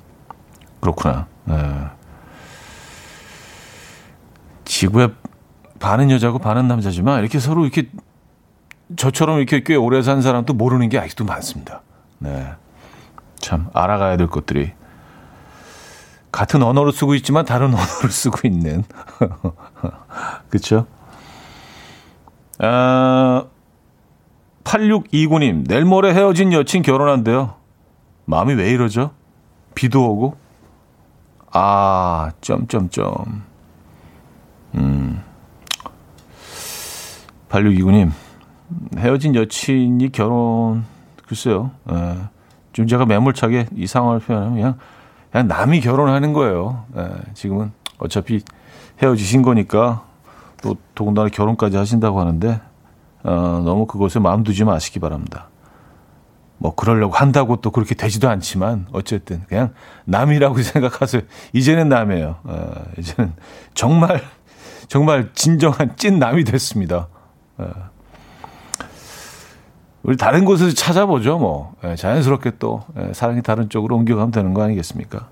[0.80, 1.26] 그렇구나.
[1.44, 1.54] 네.
[4.64, 5.08] 지구에
[5.78, 7.88] 반은 여자고 반은 남자지만 이렇게 서로 이렇게
[8.96, 11.82] 저처럼 이렇게 꽤 오래 산 사람도 모르는 게 아직도 많습니다.
[12.18, 12.52] 네.
[13.38, 14.72] 참 알아가야 될 것들이
[16.32, 18.84] 같은 언어를 쓰고 있지만 다른 언어를 쓰고 있는
[20.48, 20.86] 그렇죠?
[22.58, 23.44] 아,
[24.64, 27.54] 8629님, 내일 모레 헤어진 여친 결혼한대요.
[28.24, 29.10] 마음이 왜 이러죠?
[29.74, 30.36] 비도 오고?
[31.52, 33.44] 아, 점점점.
[34.74, 35.22] 음.
[37.48, 38.10] 8629님,
[38.96, 40.84] 헤어진 여친이 결혼,
[41.26, 41.70] 글쎄요.
[41.90, 42.16] 예.
[42.72, 44.78] 좀 제가 매몰차게 이 상황을 표현하면 그냥,
[45.30, 46.84] 그냥 남이 결혼하는 거예요.
[46.96, 47.10] 예.
[47.34, 48.42] 지금은 어차피
[49.04, 50.04] 헤어지신 거니까
[50.62, 52.60] 또 더군다나 결혼까지 하신다고 하는데,
[53.22, 55.48] 어, 너무 그것에 마음 두지 마시기 바랍니다.
[56.58, 61.22] 뭐 그러려고 한다고 또 그렇게 되지도 않지만 어쨌든 그냥 남이라고 생각하세요.
[61.52, 62.36] 이제는 남이에요.
[62.44, 63.32] 어, 이제는
[63.74, 64.22] 정말
[64.88, 67.08] 정말 진정한 찐 남이 됐습니다.
[67.58, 67.70] 어.
[70.02, 71.74] 우리 다른 곳에서 찾아보죠, 뭐.
[71.82, 75.28] 예, 자연스럽게 또 예, 사랑이 다른 쪽으로 옮겨가면 되는 거 아니겠습니까?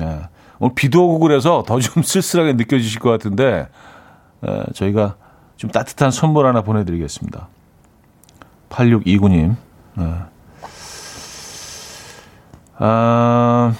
[0.00, 0.20] 예.
[0.58, 3.68] 오늘 비도 오고 그래서 더 좀 쓸쓸하게 느껴지실 것 같은데
[4.46, 5.16] 예, 저희가
[5.56, 7.48] 좀 따뜻한 선물 하나 보내드리겠습니다.
[8.70, 9.56] 8629님.
[10.00, 10.14] 예.
[12.78, 13.74] 아,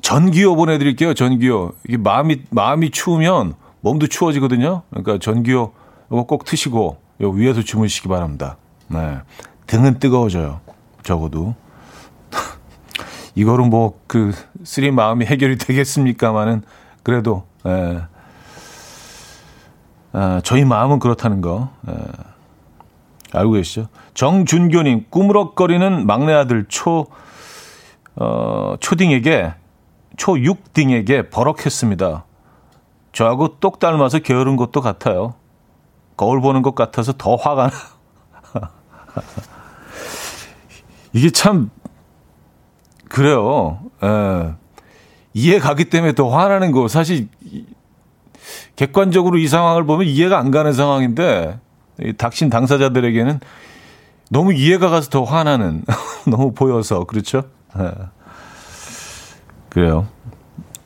[0.00, 1.14] 전기요 보내드릴게요.
[1.14, 1.72] 전기요.
[1.88, 4.82] 이게 마음이 마음이 추우면 몸도 추워지거든요.
[4.90, 5.72] 그러니까 전기요
[6.10, 8.56] 이거 꼭 트시고 요 위에서 주무시기 바랍니다.
[8.88, 9.18] 네,
[9.66, 10.60] 등은 뜨거워져요.
[11.02, 11.54] 적어도
[13.34, 14.32] 이거로 뭐 그
[14.64, 16.62] 쓰린 마음이 해결이 되겠습니까마는
[17.02, 18.02] 그래도 예.
[20.12, 21.94] 아, 저희 마음은 그렇다는 거 예.
[23.32, 23.88] 알고 계시죠?
[24.14, 27.06] 정준교님 꾸무럭거리는 막내 아들 초
[28.16, 29.54] 어, 초딩에게
[30.16, 32.24] 초6등에게 버럭했습니다.
[33.12, 35.34] 저하고 똑 닮아서 게으른 것도 같아요.
[36.16, 37.72] 거울 보는 것 같아서 더 화가 나.
[41.12, 41.70] 이게 참
[43.14, 43.78] 그래요.
[44.02, 44.54] 예.
[45.34, 47.28] 이해 가기 때문에 더 화나는 거 사실
[48.74, 51.60] 객관적으로 이 상황을 보면 이해가 안 가는 상황인데
[52.18, 53.38] 닥친 당사자들에게는
[54.30, 55.84] 너무 이해가 가서 더 화나는
[56.26, 57.44] 너무 보여서 그렇죠.
[57.78, 57.92] 예.
[59.68, 60.08] 그래요.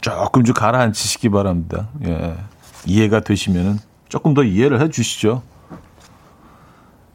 [0.03, 1.89] 조금 좀 가라앉히시기 바랍니다.
[2.05, 2.37] 예.
[2.85, 3.79] 이해가 되시면은
[4.11, 5.43] 조금 더 이해를 해 주시죠.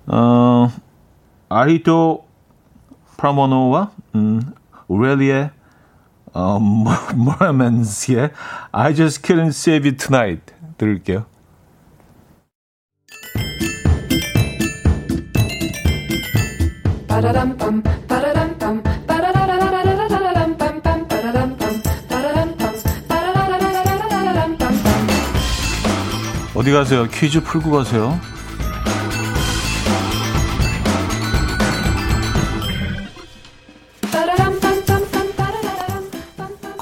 [0.07, 0.71] 어,
[1.49, 2.25] 아리도
[3.17, 4.41] 프라모노와 음,
[4.87, 5.51] 우렐리의
[6.33, 8.31] 어, 모라멘스의
[8.71, 11.25] I just couldn't save you tonight 들을게요.
[26.55, 27.07] 어디 가세요?
[27.07, 28.19] 퀴즈 풀고 가세요.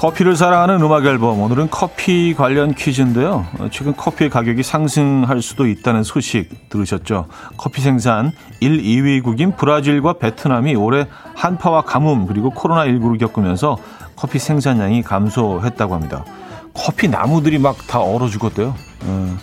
[0.01, 1.39] 커피를 사랑하는 음악 앨범.
[1.39, 3.45] 오늘은 커피 관련 퀴즈인데요.
[3.69, 7.27] 최근 커피의 가격이 상승할 수도 있다는 소식 들으셨죠?
[7.55, 13.77] 커피 생산 1, 2위국인 브라질과 베트남이 올해 한파와 가뭄 그리고 코로나19를 겪으면서
[14.15, 16.25] 커피 생산량이 감소했다고 합니다.
[16.73, 18.73] 커피 나무들이 막 다 얼어 죽었대요.
[19.03, 19.37] 음.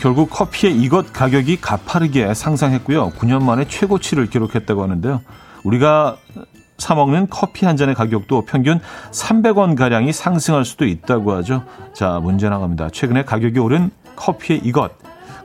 [0.00, 3.10] 결국 커피의 이것 가격이 가파르게 상승했고요.
[3.18, 5.22] 9년 만에 최고치를 기록했다고 하는데요.
[5.64, 6.18] 우리가
[6.78, 11.64] 사 먹는 커피 한 잔의 가격도 평균 300원 가량이 상승할 수도 있다고 하죠.
[11.94, 12.90] 자, 문제 나갑니다.
[12.90, 14.92] 최근에 가격이 오른 커피의 이것.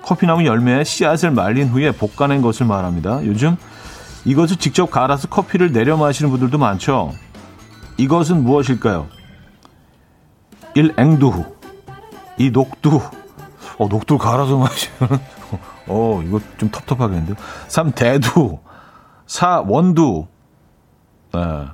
[0.02, 3.26] 커피나무 열매에 씨앗을 말린 후에 볶아낸 것을 말합니다.
[3.26, 3.56] 요즘
[4.26, 7.14] 이것을 직접 갈아서 커피를 내려 마시는 분들도 많죠.
[7.98, 9.08] 이것은 무엇일까요?
[10.74, 10.94] 1.
[10.98, 11.46] 앵두
[12.38, 12.52] 2.
[12.52, 13.00] 녹두
[13.78, 15.20] 어, 녹두 갈아서 마시면
[15.88, 17.36] 어, 이거 좀 텁텁하겠는데요.
[17.68, 17.92] 3.
[17.92, 18.60] 대두
[19.28, 19.64] 4.
[19.68, 20.28] 원두
[21.34, 21.66] 네.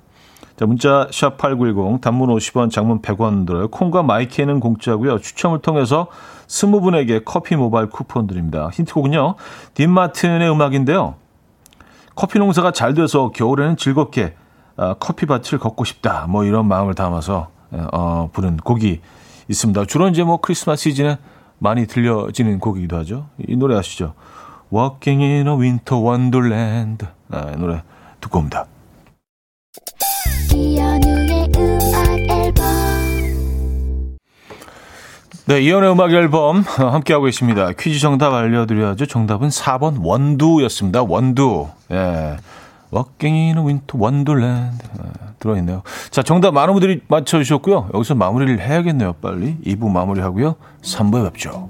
[0.58, 3.68] 자, 문자 샵 8910 단문 50원, 장문 100원 들어요.
[3.68, 5.20] 콩과 마이키에는 공짜고요.
[5.20, 6.08] 추첨을 통해서
[6.48, 8.70] 20분에게 커피 모바일 쿠폰 드립니다.
[8.74, 9.36] 힌트곡은요.
[9.76, 11.16] 딘 마틴의 음악인데요.
[12.16, 14.34] 커피 농사가 잘 돼서 겨울에는 즐겁게
[14.78, 16.26] 어, 커피밭을 걷고 싶다.
[16.28, 19.02] 뭐 이런 마음을 담아서 어, 부른 곡이
[19.50, 19.86] 있습니다.
[19.86, 21.20] 주로 이제 뭐 크리스마스 시즌에
[21.60, 23.28] 많이 들려지는 곡이기도 하죠.
[23.48, 24.14] 이 노래 아시죠?
[24.74, 27.06] Walking in a Winter Wonderland.
[27.30, 27.84] 아, 노래
[28.20, 28.66] 듣고 옵니다.
[30.54, 32.64] 이현우의 음악 앨범
[35.46, 35.62] 네,
[36.14, 37.72] 앨범 함께하고 계십니다.
[37.78, 39.06] 퀴즈 정답 알려드려야죠.
[39.06, 41.04] 정답은 4번 원두였습니다.
[41.04, 41.68] 원두.
[41.92, 42.38] 예.
[42.92, 44.78] A winter wonderland.
[45.00, 45.10] 예,
[45.40, 45.84] 들어있네요.
[46.10, 47.90] 자, 정답 많은 분들이 맞춰주셨고요.
[47.94, 49.14] 여기서 마무리를 해야겠네요.
[49.22, 49.58] 빨리.
[49.66, 50.56] 2부 마무리하고요.
[50.82, 51.70] 3부에 뵙죠.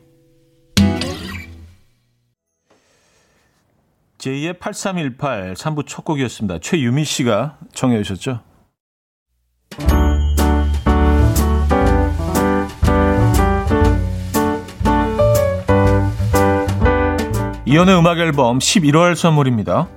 [4.21, 6.59] 제2의 8318 3부 첫 곡이었습니다.
[6.59, 8.39] 최유미 씨가 청해 주셨죠?
[17.65, 19.87] 이현우의 음악 앨범 11월 선물입니다.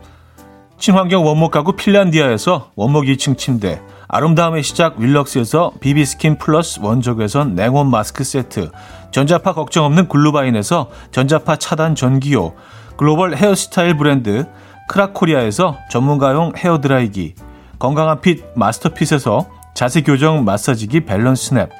[0.78, 8.22] 친환경 원목 가구 핀란디아에서 원목 2층 침대, 아름다움의 시작 윌럭스에서 비비스킨 플러스 원적외선 냉온 마스크
[8.22, 8.70] 세트,
[9.10, 12.54] 전자파 걱정 없는 글루바인에서 전자파 차단 전기요,
[12.96, 14.46] 글로벌 헤어스타일 브랜드
[14.88, 17.34] 크라코리아에서 전문가용 헤어드라이기,
[17.78, 21.70] 건강한 핏 마스터핏에서 자세 교정 마사지기 밸런스 냅,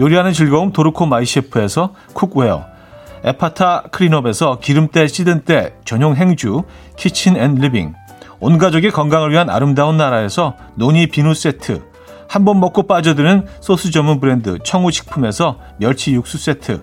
[0.00, 2.64] 요리하는 즐거움 도르코 마이셰프에서 cookware,
[3.24, 6.62] 에파타 클린업에서 기름때 찌든 때 전용 행주
[6.96, 7.94] 키친 앤 리빙,
[8.40, 11.82] 온 가족의 건강을 위한 아름다운 나라에서 노니 비누 세트,
[12.28, 16.82] 한 번 먹고 빠져드는 소스 전문 브랜드 청우식품에서 멸치 육수 세트,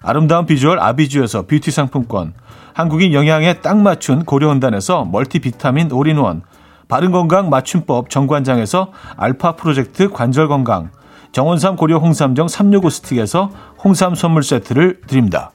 [0.00, 2.34] 아름다운 비주얼 아비주에서 뷰티 상품권,
[2.74, 6.42] 한국인 영양에 딱 맞춘 고려원단에서 멀티비타민 올인원,
[6.88, 10.90] 바른건강 맞춤법 정관장에서 알파 프로젝트 관절건강,
[11.32, 13.50] 정원삼 고려 홍삼정 365 스틱에서
[13.84, 15.52] 홍삼 선물 세트를 드립니다.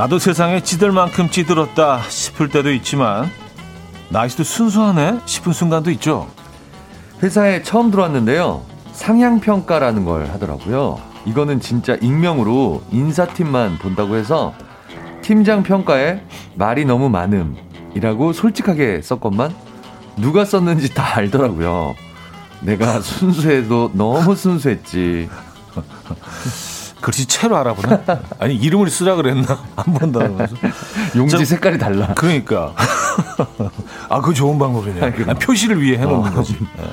[0.00, 3.28] 나도 세상에 찌들 만큼 찌들었다 싶을 때도 있지만
[4.08, 6.26] 나이스도 순수하네 싶은 순간도 있죠.
[7.22, 8.62] 회사에 처음 들어왔는데요.
[8.92, 10.98] 상향평가라는 걸 하더라고요.
[11.26, 14.54] 이거는 진짜 익명으로 인사팀만 본다고 해서
[15.20, 16.22] 팀장 평가에
[16.54, 19.54] 말이 너무 많음이라고 솔직하게 썼건만
[20.16, 21.94] 누가 썼는지 다 알더라고요.
[22.62, 25.28] 내가 순수해도 너무 순수했지.
[27.00, 28.00] 글씨체로 알아보나?
[28.38, 29.58] 아니 이름을 쓰라 그랬나?
[29.76, 30.54] 안 본다고 해서.
[31.16, 32.08] 용지 저- 색깔이 달라.
[32.14, 32.74] 그러니까.
[34.08, 35.04] 아, 그거 좋은 방법이네요.
[35.04, 35.30] 아.
[35.30, 36.34] 아, 표시를 위해 해놓는 어.
[36.34, 36.56] 거지.
[36.60, 36.84] 예.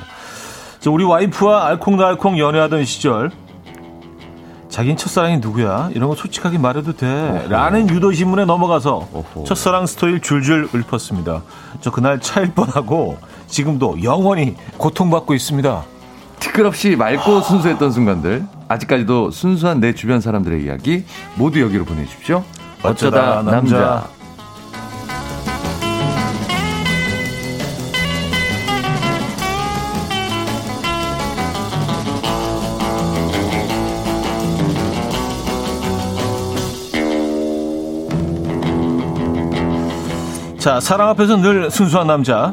[0.80, 3.30] 저 우리 와이프와 알콩달콩 연애하던 시절
[4.68, 5.90] 자긴 첫사랑이 누구야?
[5.94, 7.46] 이런 거 솔직하게 말해도 돼.
[7.48, 9.44] 라는 유도신문에 넘어가서 어허.
[9.44, 11.42] 첫사랑 스토리를 줄줄 읊었습니다.
[11.80, 13.18] 저 그날 차일 뻔하고
[13.48, 15.82] 지금도 영원히 고통받고 있습니다.
[16.38, 21.04] 티끌 없이 맑고 순수했던 순간들 아직까지도 순수한 내 주변 사람들의 이야기
[21.36, 22.44] 모두 여기로 보내주십시오.
[22.82, 24.08] 어쩌다 남자.
[40.58, 42.52] 자, 사랑 앞에서 늘 순수한 남자.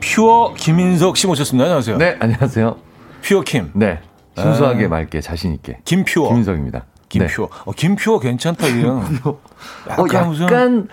[0.00, 1.64] 퓨어 김인석 씨 모셨습니다.
[1.64, 1.98] 안녕하세요.
[1.98, 2.76] 네 안녕하세요.
[3.22, 3.70] 퓨어 김.
[3.74, 4.00] 네
[4.36, 6.28] 순수하게 맑게 자신 있게 김퓨어.
[6.28, 6.84] 김인석입니다.
[7.08, 7.48] 김퓨어.
[7.66, 9.00] 어, 김퓨어 괜찮다, 이름.
[9.12, 9.94] 네.
[9.94, 10.88] 어, 약간 무슨- 약간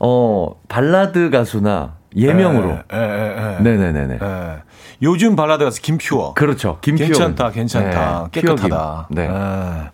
[0.00, 2.70] 어 발라드 가수나 예명으로.
[2.92, 3.62] 예, 예, 예.
[3.62, 4.18] 네네네네.
[4.20, 4.62] 예.
[5.02, 6.34] 요즘 발라드 가수 김퓨어.
[6.34, 6.78] 그렇죠.
[6.80, 7.06] 김퓨어.
[7.06, 8.28] 괜찮다, 괜찮다.
[8.32, 9.08] 네, 깨끗하다.
[9.10, 9.22] 네.
[9.28, 9.90] 예.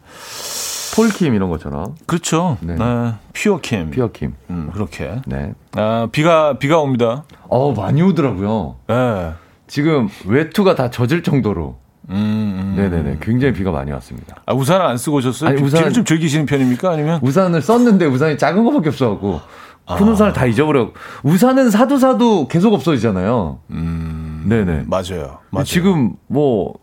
[0.97, 2.57] 폴킴 이런 것처럼 그렇죠.
[2.61, 2.75] 네.
[2.77, 3.13] 네.
[3.35, 3.91] 퓨어 김.
[3.91, 4.35] 퓨어킴.
[4.49, 5.21] 음, 그렇게.
[5.27, 5.53] 네.
[5.77, 7.25] 아, 비가, 비가 옵니다.
[7.49, 8.77] 어 많이 오더라고요.
[8.91, 9.33] 예.
[9.67, 11.77] 지금 외투가 다 젖을 정도로.
[12.11, 12.75] 음, 음.
[12.77, 13.19] 네네네.
[13.21, 14.37] 굉장히 비가 많이 왔습니다.
[14.47, 15.51] 아, 우산을 안 쓰고 오셨어요?
[15.51, 16.91] 아니, 비- 우산- 비를 좀 즐기시는 편입니까?
[16.91, 17.21] 아니면?
[17.23, 19.41] 우산을 썼는데 우산이 작은 거밖에 없어갖고
[19.87, 19.97] 아.
[19.97, 20.91] 큰 우산을 다 잊어버려.
[21.23, 23.59] 우산은 사도 사도 계속 없어지잖아요.
[23.71, 24.45] 음.
[24.49, 24.85] 네네.
[24.87, 25.39] 맞아요.
[25.51, 25.65] 맞아요.
[25.65, 26.75] 지금 뭐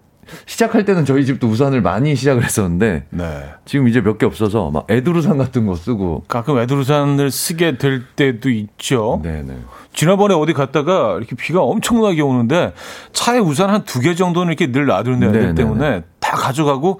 [0.45, 3.43] 시작할 때는 저희 집도 우산을 많이 시작을 했었는데 네.
[3.65, 8.49] 지금 이제 몇 개 없어서 막 에드루산 같은 거 쓰고 가끔 에드루산을 쓰게 될 때도
[8.49, 9.19] 있죠.
[9.24, 9.57] 네네.
[9.93, 12.74] 지난번에 어디 갔다가 이렇게 비가 엄청나게 오는데
[13.11, 15.55] 차에 우산 한 두 개 정도는 이렇게 늘 놔두는 애들.
[15.55, 16.99] 때문에 다 가져가고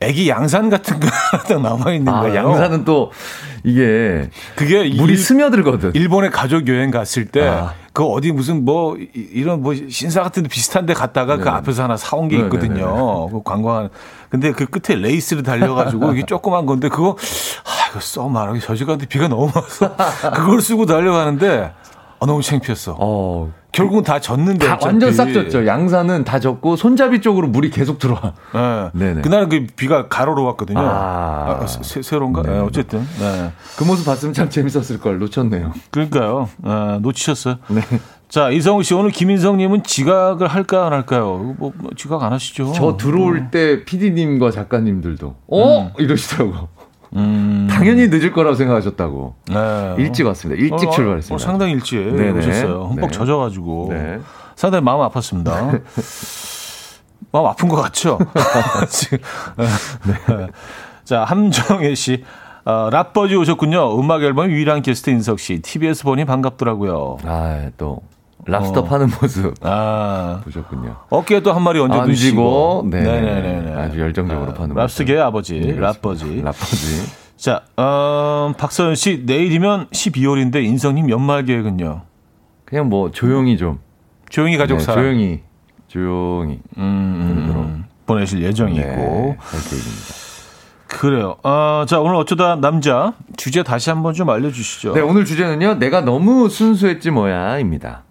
[0.00, 1.06] 애기 양산 같은 거
[1.48, 2.34] 딱 남아 있는 아, 거예요.
[2.36, 3.10] 양산은 또
[3.64, 5.92] 이게 그게 물이 일- 스며들거든.
[5.94, 7.72] 일본에 가족 여행 갔을 때 아.
[7.96, 11.56] 그 어디 무슨 뭐 이- 이런 뭐 신사 같은 데 비슷한 데 갔다가 그 네네.
[11.56, 12.54] 앞에서 하나 사온 게 네네네.
[12.54, 13.26] 있거든요.
[13.30, 13.88] 그 관광한
[14.28, 17.16] 근데 그 끝에 레이스를 달려가지고 이게 조그만 건데 그거
[17.64, 19.96] 아 이거 써 말하기 저지간데 비가 너무 와서
[20.34, 21.72] 그걸 쓰고 달려가는데
[22.20, 22.96] 아, 너무 창피했어.
[22.98, 24.86] 어, 결국은 다 젖는데 다 어차피.
[24.86, 25.66] 완전 싹 졌죠.
[25.66, 28.32] 양산은 다 졌고 손잡이 쪽으로 물이 계속 들어와.
[28.54, 28.98] 예.
[28.98, 29.20] 네네.
[29.20, 30.80] 그날은 그 비가 가로로 왔거든요.
[30.80, 31.58] 아.
[31.60, 32.42] 아, 세, 세로인가?
[32.42, 32.54] 네.
[32.54, 33.00] 예, 어쨌든.
[33.18, 33.52] 네.
[33.76, 35.72] 그 모습 봤으면 참 재밌었을 걸 놓쳤네요.
[35.90, 36.48] 그러니까요.
[36.62, 37.56] 아, 놓치셨어요.
[37.68, 37.82] 네.
[38.28, 41.54] 자, 이성우 씨, 오늘 김인성 님은 지각을 할까 안 할까요?
[41.58, 42.72] 뭐, 뭐 지각 안 하시죠?
[42.74, 46.68] 저 들어올 때 PD님과 작가님들도 어 이러시더라고.
[47.16, 49.34] 음, 당연히 늦을 거라고 생각하셨다고.
[49.48, 49.94] 네.
[49.98, 50.60] 일찍 왔습니다.
[50.60, 51.34] 일찍 어, 출발했습니다.
[51.34, 52.38] 어, 상당히 일찍 네네.
[52.38, 52.84] 오셨어요.
[52.90, 53.16] 흠뻑 네.
[53.16, 53.88] 젖어가지고.
[53.90, 54.20] 네.
[54.54, 55.80] 상당히 마음 아팠습니다.
[57.32, 58.18] 마음 아픈 것 같죠?
[59.58, 60.46] 네.
[61.04, 62.24] 자, 함정혜 씨.
[62.64, 63.98] 어, 랍버지 오셨군요.
[64.00, 65.60] 음악 앨범 유일한 게스트 인석 씨.
[65.62, 67.18] TBS 보니 반갑더라고요.
[67.24, 68.00] 아, 또
[68.46, 68.84] 랍스터 어.
[68.84, 70.96] 파는 모습 아, 보셨군요.
[71.10, 72.86] 어깨에 또 한 마리 얹어 두시고.
[72.90, 73.02] 네.
[73.02, 73.74] 네네네.
[73.74, 76.42] 아주 열정적으로 파는 랍스계 아버지, 네, 랍버지.
[76.42, 77.26] 랍버지.
[77.36, 82.02] 자, 어, 박서연 씨, 내일이면 12월인데 인성님 연말 계획은요?
[82.64, 83.78] 그냥 뭐 조용히 좀.
[84.30, 85.02] 조용히 가족 네, 사랑.
[85.04, 85.40] 조용히.
[85.88, 86.60] 조용히.
[86.78, 87.84] 음, 음, 음.
[88.06, 88.80] 보내실 예정이고.
[88.80, 90.14] 네, 할 계획입니다.
[90.88, 91.36] 그래요.
[91.42, 94.94] 어, 자, 오늘 어쩌다 남자 주제 다시 한번 좀 알려주시죠.
[94.94, 95.74] 네, 오늘 주제는요.
[95.74, 98.04] 내가 너무 순수했지 뭐야입니다.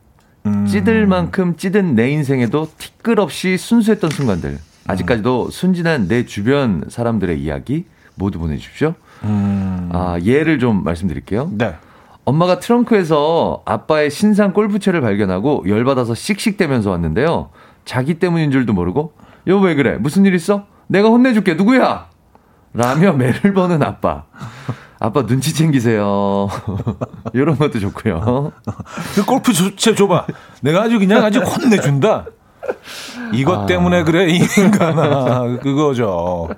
[0.46, 0.66] 음.
[0.66, 4.60] 찌들 만큼 찌든 내 인생에도 티끌없이 순수했던 순간들.
[4.88, 7.86] 아직까지도 순진한 내 주변 사람들의 이야기
[8.16, 8.94] 모두 보내주십시오.
[9.24, 9.90] 음.
[9.92, 11.50] 아, 예를 좀 말씀드릴게요.
[11.54, 11.76] 네.
[12.24, 17.50] 엄마가 트렁크에서 아빠의 신상 골프채를 발견하고 열받아서 씩씩대면서 왔는데요.
[17.84, 19.14] 자기 때문인 줄도 모르고,
[19.48, 19.98] 여보 왜 그래?
[20.00, 20.66] 무슨 일 있어?
[20.88, 21.54] 내가 혼내줄게.
[21.54, 22.08] 누구야?
[22.74, 24.26] 라며 매를 버는 아빠.
[25.06, 26.50] 아빠 눈치 챙기세요.
[27.34, 28.52] 이런 것도 좋고요.
[29.14, 30.26] 그 골프 제 줘봐.
[30.62, 32.26] 내가 아주 그냥 아주 혼내준다.
[33.32, 33.66] 이것 아.
[33.68, 35.58] 때문에 그래, 이 인간아.
[35.62, 36.50] 그거죠.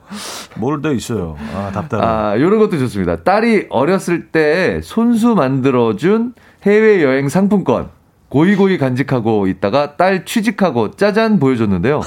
[0.55, 1.35] 뭘더 있어요.
[1.53, 2.01] 아, 답답해.
[2.05, 3.17] 아, 이런 것도 좋습니다.
[3.23, 6.33] 딸이 어렸을 때 손수 만들어준
[6.63, 7.89] 해외 여행 상품권.
[8.29, 12.01] 고이고이 간직하고 있다가 딸 취직하고 짜잔 보여줬는데요.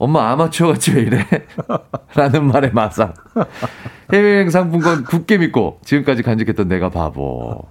[0.00, 1.26] 엄마 아마추어 같이 왜 이래?
[2.16, 3.12] 라는 말에 마상.
[4.10, 7.66] 해외여행 상품권 굳게 믿고 지금까지 간직했던 내가 바보.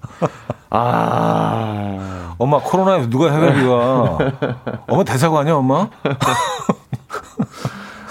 [0.70, 2.36] 아.
[2.38, 4.20] 엄마, 코로나에서 누가 해외비가.
[4.88, 5.90] 엄마 대사관 아니야, 엄마?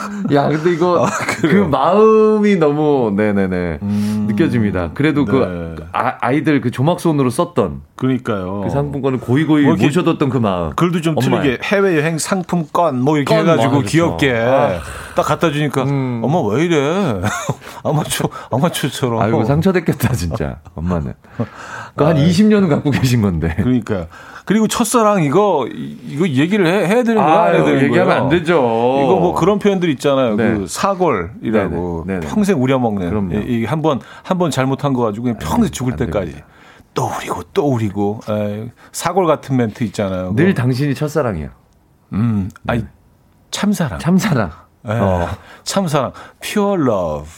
[0.33, 1.07] 야, 근데 이거
[1.41, 3.79] 그 마음이 너무 네네네
[4.29, 4.91] 느껴집니다.
[4.95, 5.31] 그래도 네.
[5.31, 8.63] 그 아, 아이들 그 조막손으로 썼던 그러니까요.
[8.65, 10.71] 그 상품권을 고이 고이 뭐 이렇게 모셔뒀던 그 마음.
[10.75, 11.15] 글도 좀.
[11.19, 13.91] 틀리게 해외 여행 상품권 뭐 이렇게 건, 해가지고 와, 그렇죠.
[13.91, 14.81] 귀엽게 아.
[15.17, 16.21] 딱 갖다 주니까 음.
[16.23, 16.77] 엄마 왜 이래
[17.83, 21.15] 아마추어 아마추어처럼 아이고 상처됐겠다 진짜 엄마는.
[21.97, 23.55] 그한 20년은 갖고 계신 건데.
[23.59, 24.07] 그러니까
[24.49, 28.07] 그리고 첫사랑 이거 이- 이거 얘기를 해, 해야 되는 거야 안 해야 아유, 되는 얘기하면
[28.07, 28.23] 거예요?
[28.23, 28.55] 안 되죠.
[28.55, 30.37] 이거 뭐 그런 표현들 있잖아요.
[30.37, 30.55] 네.
[30.55, 32.33] 그 사골이라고 네네, 네네.
[32.33, 33.47] 평생 우려먹는.
[33.47, 36.47] 이한번 한 번 잘못한 거 가지고 그냥 평생 죽을 안 때까지 됩니다.
[36.95, 40.33] 또 우리고 또 우리고 에, 사골 같은 멘트 있잖아요.
[40.35, 40.63] 늘 그거.
[40.63, 41.51] 당신이 첫사랑이에요.
[42.15, 42.85] 음 아니
[43.51, 44.51] 참사랑 참사랑.
[44.89, 45.29] 예, 어.
[45.65, 47.29] 참사랑, pure love.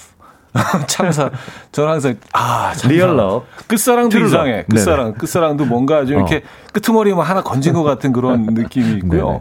[0.88, 1.30] 참사.
[1.72, 3.46] 저는 항상 아, love.
[3.68, 4.64] 끝사랑도 True 이상해.
[4.68, 5.06] 끝사랑.
[5.06, 5.16] 네네.
[5.18, 6.42] 끝사랑도 뭔가 좀 이렇게
[6.72, 9.26] 끄트머리에 뭐 하나 건진 것 같은 그런 느낌이 있고요.
[9.28, 9.40] 네네.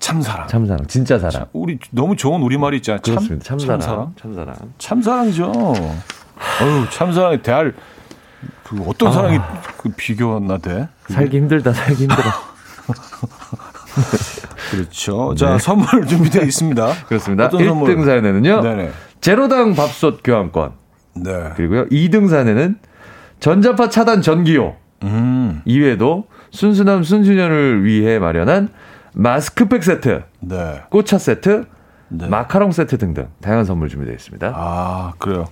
[0.00, 0.48] 참사랑.
[0.48, 0.86] 참사랑.
[0.86, 1.46] 진짜 사랑.
[1.52, 3.00] 우리 너무 좋은 우리말이 있잖아요.
[3.02, 3.44] 참, 그렇습니다.
[3.44, 3.78] 참사랑.
[3.78, 4.12] 참사랑.
[4.20, 4.54] 참사랑.
[4.78, 5.52] 참사랑이죠.
[6.62, 7.72] 어유 참사랑이 대할
[8.64, 9.38] 그 어떤 사랑이
[9.78, 10.88] 그 비교나 돼?
[11.08, 11.72] 살기 힘들다.
[11.72, 12.22] 살기 힘들어.
[14.70, 15.34] 그렇죠.
[15.36, 16.86] 자, 선물 준비되어 있습니다.
[16.86, 16.94] 네.
[17.06, 17.46] 그렇습니다.
[17.46, 17.96] 어떤 선물?
[17.96, 18.60] 1등 사연에는요.
[18.62, 18.90] 네네.
[19.24, 20.72] 제로당 밥솥 교환권.
[21.14, 21.48] 네.
[21.56, 21.86] 그리고요.
[21.86, 22.78] 2등 사연에는
[23.40, 24.76] 전자파 차단 전기요.
[25.02, 25.62] 음.
[25.64, 28.68] 이외에도 순수남 순수년을 위해 마련한
[29.14, 30.82] 마스크팩 세트, 네.
[30.90, 31.64] 꽃차 세트,
[32.08, 32.28] 네.
[32.28, 34.52] 마카롱 세트 등등 다양한 선물 준비되어 있습니다.
[34.54, 35.46] 아, 그래요.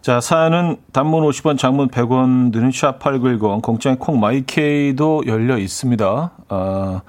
[0.00, 6.06] 자, 사연은 단문 50원, 장문 100원 드는 샵8910, 공짜인 콩 마이케이도 열려 있습니다.
[6.06, 7.02] 아, 어,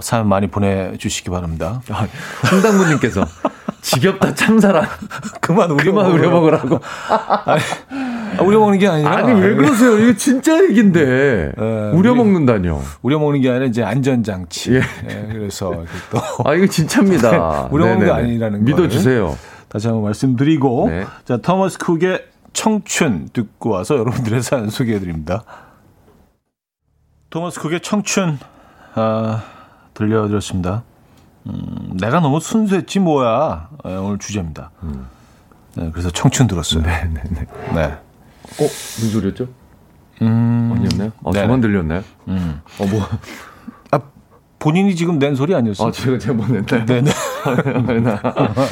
[0.00, 1.82] 사연 많이 보내주시기 바랍니다.
[1.90, 2.06] 아,
[2.50, 3.26] 홍당무님께서
[3.82, 4.86] 지겹다 참사랑
[5.40, 6.14] 그만 먹으라고.
[6.14, 6.80] 우려먹으라고.
[7.08, 9.16] 아, 우려먹는 게 아니라.
[9.16, 9.98] 아니, 왜 그러세요?
[9.98, 11.52] 이거 진짜 얘긴데.
[11.58, 12.82] 예, 우려먹는다뇨.
[13.02, 14.74] 우려먹는 게 아니라 이제 안전장치.
[14.74, 14.80] 예.
[15.08, 16.18] 예 그래서 또.
[16.44, 17.68] 아, 이거 진짜입니다.
[17.70, 18.64] 우려먹는 게 아니라는 거.
[18.64, 19.36] 믿어주세요.
[19.68, 20.88] 다시 한번 말씀드리고.
[20.90, 21.04] 네.
[21.24, 25.44] 자, 터머스 쿡의 청춘 듣고 와서 여러분들의 사연 소개해드립니다.
[27.30, 28.38] 토머스 쿡의 청춘,
[28.94, 29.42] 아,
[29.96, 30.84] 들려드렸습니다.
[31.46, 33.70] 음, 내가 너무 순수했지 뭐야.
[33.84, 34.70] 네, 오늘 주제입니다.
[34.82, 35.06] 음.
[35.74, 36.82] 네, 그래서 청춘 들었어요.
[36.82, 37.46] 네, 네, 네.
[37.74, 37.82] 네.
[37.82, 39.48] 어, 무슨 소리였죠?
[40.22, 40.72] 음.
[40.74, 41.12] 아니었나요?
[41.24, 41.40] 아, 네.
[41.40, 42.02] 저만 들렸나요?
[42.28, 42.60] 음.
[42.78, 43.00] 어, 뭐.
[43.90, 44.00] 아,
[44.58, 45.88] 본인이 지금 낸 소리 아니었어요?
[45.88, 46.84] 아, 제가 제가 뭐 냈나요?
[46.86, 47.10] 네네.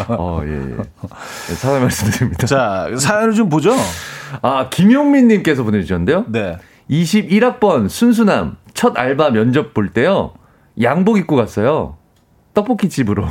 [0.08, 0.76] 어, 예, 예.
[0.76, 2.46] 네, 사과 말씀드립니다.
[2.46, 3.72] 자, 사연을 좀 보죠.
[4.42, 6.24] 아, 김용민님께서 보내주셨는데요.
[6.28, 6.58] 네.
[6.90, 10.32] 21학번 순수남 첫 알바 면접 볼 때요.
[10.82, 11.96] 양복 입고 갔어요.
[12.52, 13.26] 떡볶이 집으로.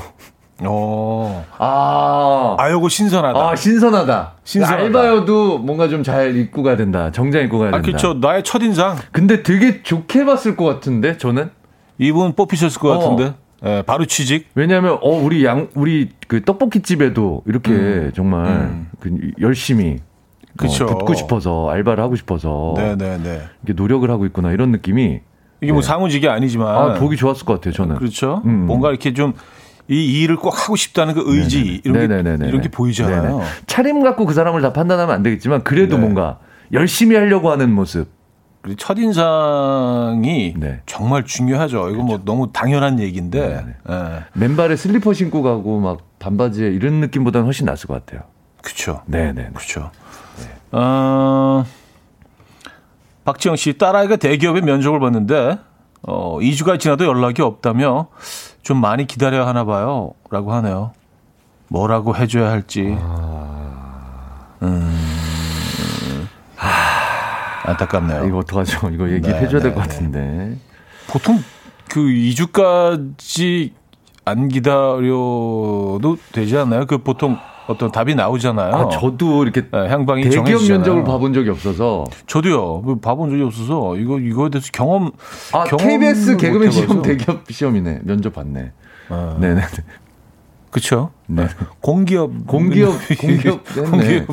[0.65, 1.45] 어.
[1.57, 2.55] 아.
[2.59, 3.39] 아, 요거 신선하다.
[3.39, 4.33] 아, 신선하다.
[4.43, 4.83] 신선하다.
[4.83, 7.11] 알바여도 뭔가 좀 잘 입고 가야 된다.
[7.11, 7.87] 정장 입고 가야 아, 된다.
[7.89, 8.13] 아, 그쵸.
[8.15, 8.97] 나의 첫인상.
[9.11, 11.49] 근데 되게 좋게 봤을 것 같은데, 저는?
[11.97, 12.99] 이분 뽑히셨을 것 어.
[12.99, 13.33] 같은데.
[13.65, 14.47] 예, 바로 취직.
[14.55, 18.11] 왜냐하면 어 우리 양 우리 그 떡볶이 집에도 이렇게 음.
[18.13, 18.89] 정말 음.
[18.99, 19.99] 그 열심히
[20.57, 20.83] 그쵸.
[20.83, 23.41] 어, 붙고 싶어서 알바를 하고 싶어서 네네네.
[23.63, 25.21] 이게 노력을 하고 있구나 이런 느낌이
[25.63, 25.87] 이게 뭐 네.
[25.87, 28.67] 사무직이 아니지만 아, 보기 좋았을 것 같아요 저는 그렇죠 음.
[28.67, 29.33] 뭔가 이렇게 좀
[29.87, 32.05] 이 일을 꼭 하고 싶다는 그 의지 네네.
[32.05, 33.21] 이런 게, 이런 게 보이잖아요.
[33.39, 33.43] 네네.
[33.67, 36.01] 차림 갖고 그 사람을 다 판단하면 안 되겠지만 그래도 네.
[36.01, 36.39] 뭔가
[36.71, 38.07] 열심히 하려고 하는 모습.
[38.61, 40.81] 그리고 첫 인상이 네.
[40.85, 41.89] 정말 중요하죠.
[41.89, 42.05] 이거 뭐 그렇죠.
[42.05, 43.93] 뭐 너무 당연한 얘기인데 네.
[44.33, 48.21] 맨발에 슬리퍼 신고 가고 막 반바지에 이런 느낌보다는 훨씬 낫을 것 같아요.
[48.61, 49.01] 그렇죠.
[49.07, 49.49] 네네.
[49.53, 49.91] 그렇죠.
[50.71, 51.65] 어,
[53.25, 55.57] 박지영 씨, 딸아이가 대기업에 면접을 봤는데,
[56.03, 58.07] 어, 2주가 지나도 연락이 없다며
[58.61, 60.13] 좀 많이 기다려야 하나 봐요.
[60.29, 60.91] 라고 하네요.
[61.69, 62.97] 뭐라고 해줘야 할지.
[64.61, 64.99] 음,
[66.55, 66.69] 하,
[67.69, 68.25] 안타깝네요.
[68.25, 68.89] 이거 어떡하죠?
[68.89, 69.87] 이거 얘기해줘야 네, 될것 네, 네.
[69.87, 70.57] 같은데.
[71.07, 71.39] 보통
[71.89, 73.71] 그 2주까지
[74.25, 76.85] 안 기다려도 되지 않나요?
[76.85, 77.37] 그 보통
[77.67, 78.73] 어떤 답이 나오잖아요.
[78.73, 80.79] 아, 저도 이렇게 네, 향방이 대기업 정해지잖아요.
[80.79, 82.05] 면접을 봐본 적이 없어서.
[82.27, 82.81] 저도요.
[82.83, 85.11] 뭐 봐본 적이 없어서 이거 이거에 대해서 경험.
[85.53, 88.01] 아 KBS 개그맨 시험 대기업 시험이네.
[88.03, 88.71] 면접 봤네.
[89.09, 89.37] 아.
[89.39, 89.61] 네네.
[90.71, 91.11] 그렇죠.
[91.27, 91.47] 네.
[91.81, 94.25] 공기업, 공기업, 공기업, 공기업,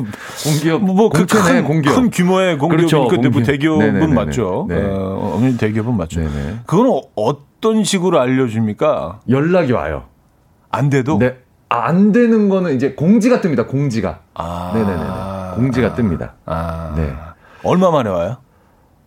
[0.43, 1.95] 공기업, 뭐그 큰, 공기업.
[1.95, 2.97] 큰 규모의 공기업이니까 그렇죠.
[2.97, 3.45] 뭐 공기업.
[3.45, 4.13] 대기업은 네네네네.
[4.13, 4.65] 맞죠.
[4.67, 4.75] 네.
[4.83, 6.19] 어, 어머니 대기업은 맞죠.
[6.19, 6.61] 네네.
[6.65, 9.19] 그건 어떤 식으로 알려줍니까?
[9.29, 10.05] 연락이 와요.
[10.71, 11.19] 안 돼도.
[11.19, 11.37] 네.
[11.71, 13.65] 안 되는 거는 이제 공지가 뜹니다.
[13.65, 14.19] 공지가.
[14.33, 14.71] 아.
[14.73, 15.55] 네네네.
[15.55, 16.31] 공지가 뜹니다.
[16.45, 16.93] 아.
[16.97, 17.13] 네.
[17.63, 18.37] 얼마 만에 와요?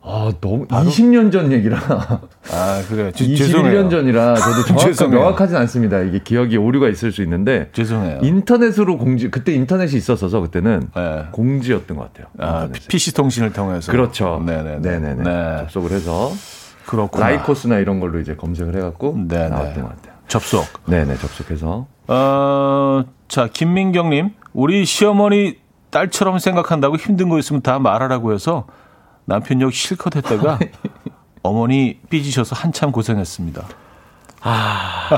[0.01, 0.89] 아, 너무 바로?
[0.89, 1.79] 20년 전 얘기라.
[1.79, 3.11] 아, 그래요.
[3.11, 6.01] 21년 전이라 저도 정확한 명확하진 않습니다.
[6.01, 8.21] 이게 기억이 오류가 있을 수 있는데 죄송해요.
[8.23, 11.25] 인터넷으로 공지 그때 인터넷이 있었어서 그때는 네.
[11.33, 12.27] 공지였던 것 같아요.
[12.39, 13.93] 아, PC 통신을 통해서.
[13.93, 14.43] 그렇죠.
[14.45, 14.79] 네네네.
[14.81, 15.23] 네 네네.
[15.23, 15.57] 네.
[15.65, 16.33] 접속을 해서
[16.87, 17.29] 그렇구나.
[17.29, 19.49] 라이코스나 이런 걸로 이제 검색을 해 갖고 네네.
[19.51, 20.15] 나왔던 것 같아요.
[20.29, 20.65] 접속.
[20.87, 21.87] 네네, 접속해서.
[22.09, 24.35] 어, 자, 김민경님.
[24.53, 25.59] 우리 시어머니
[25.91, 28.67] 딸처럼 생각한다고 힘든 거 있으면 다 말하라고 해서
[29.25, 30.59] 남편 욕 실컷 했다가
[31.43, 33.65] 어머니 삐지셔서 한참 고생했습니다.
[34.43, 35.09] 아.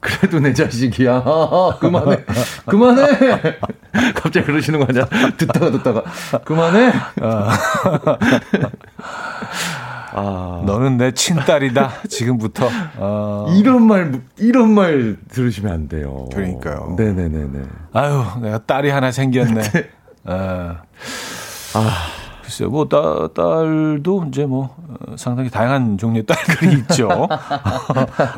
[0.00, 1.22] 그래도 내 자식이야.
[1.80, 2.24] 그만해.
[2.66, 3.58] 그만해.
[4.14, 5.06] 갑자기 그러시는 거 아니야?
[5.36, 6.02] 듣다가 듣다가.
[6.44, 6.92] 그만해.
[10.14, 10.60] 아.
[10.62, 10.62] 아.
[10.64, 11.90] 너는 내 친딸이다.
[12.08, 12.68] 지금부터.
[12.98, 13.46] 아.
[13.58, 16.26] 이런 말, 이런 말 들으시면 안 돼요.
[16.32, 16.94] 그러니까요.
[16.96, 17.62] 네네네네.
[17.92, 19.60] 아유, 내가 딸이 하나 생겼네.
[19.70, 19.90] 네.
[20.24, 20.82] 아.
[21.74, 21.90] 아.
[22.42, 23.00] 글쎄요, 뭐, 딸,
[23.34, 27.08] 딸도 이제 뭐, 어, 상당히 다양한 종류의 딸들이 있죠.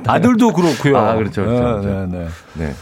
[0.07, 0.97] 아들도 그렇고요.
[0.97, 1.45] 아, 그렇죠.
[1.45, 1.81] 그렇죠.
[1.81, 2.19] 네, 네.
[2.19, 2.67] 네.
[2.67, 2.73] 네.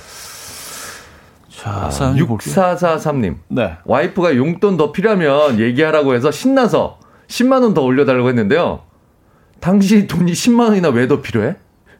[1.50, 3.36] 자, 아, 6443님.
[3.48, 3.78] 네.
[3.86, 6.98] 와이프가 용돈 더 필요하면 얘기하라고 해서 신나서
[7.28, 8.82] 10만 원 더 올려달라고 했는데요.
[9.60, 11.56] 당시 돈이 10만 원이나 왜 더 필요해?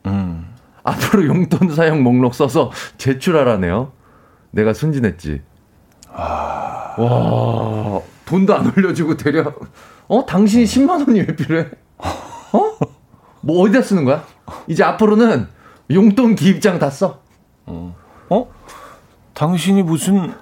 [0.07, 0.47] 음.
[0.83, 3.93] 앞으로 용돈 사용 목록 써서 제출하라네요.
[4.51, 5.41] 내가 순진했지.
[6.12, 6.95] 아...
[6.99, 9.53] 와, 돈도 안 올려주고 데려.
[10.07, 10.27] 어?
[10.27, 11.68] 당신이 10만 원이 왜 필요해?
[11.99, 12.79] 어?
[13.41, 14.25] 뭐 어디다 쓰는 거야?
[14.68, 15.49] 이제 앞으로는
[15.91, 17.20] 용돈 기입장 다 써.
[17.66, 17.97] 어?
[18.29, 18.49] 어?
[19.33, 20.33] 당신이 무슨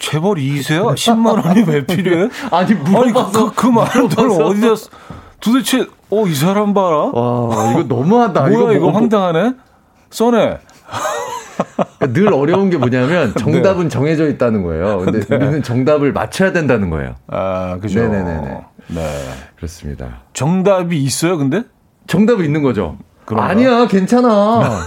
[0.00, 0.94] 재벌 2세야?
[0.94, 2.28] 10만 원이 왜 필요해?
[2.50, 4.02] 아니 물어봐서 아니, 그, 그 말을
[4.42, 4.68] 어디다
[5.40, 6.96] 도대체 어 이 사람 봐라.
[7.12, 8.40] 와 이거 너무하다.
[8.40, 9.54] 뭐야 이거, 이거 뭐, 황당하네.
[10.10, 10.58] 써네.
[12.12, 13.88] 늘 어려운 게 뭐냐면 정답은 네.
[13.88, 14.98] 정해져 있다는 거예요.
[15.04, 15.36] 근데 네.
[15.36, 17.14] 우리는 정답을 맞춰야 된다는 거예요.
[17.28, 18.00] 아 그죠.
[18.00, 18.60] 네네네.
[18.88, 19.18] 네
[19.56, 20.22] 그렇습니다.
[20.32, 21.62] 정답이 있어요, 근데?
[22.06, 22.96] 정답이 있는 거죠.
[23.30, 23.48] 그런가?
[23.48, 24.80] 아니야, 괜찮아.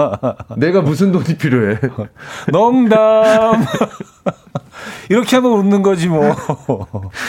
[0.56, 1.78] 내가 무슨 돈이 필요해.
[2.52, 3.64] 농담.
[5.08, 6.34] 이렇게 하면 웃는 거지 뭐.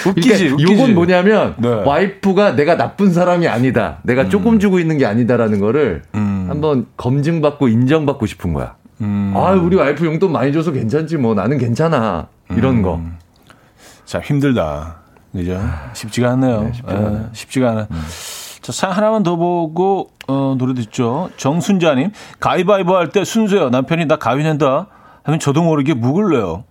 [0.07, 0.73] 웃기지, 그러니까.
[0.73, 1.69] 요건 뭐냐면 네.
[1.69, 3.99] 와이프가 내가 나쁜 사람이 아니다.
[4.03, 6.47] 내가 조금 주고 있는 게 아니다라는 거를 음.
[6.49, 8.75] 한번 검증받고 인정받고 싶은 거야.
[8.99, 9.33] 음.
[9.35, 11.33] 아, 우리 와이프 용돈 많이 줘서 괜찮지 뭐.
[11.33, 12.27] 나는 괜찮아.
[12.51, 13.01] 이런 거.
[14.05, 14.97] 자, 힘들다.
[15.31, 15.59] 그죠?
[15.93, 16.61] 쉽지가 않네요.
[16.63, 17.15] 네, 쉽지가 않아요.
[17.17, 17.87] 예, 쉽지가 않아.
[18.67, 21.29] 자, 사연 하나만 더 보고, 어, 노래 듣죠.
[21.37, 22.11] 정순자님,
[22.41, 23.69] 가위바위보 할 때 순서요.
[23.69, 24.87] 남편이 나 가위 낸다
[25.23, 26.65] 하면 저도 모르게 묵을 내요.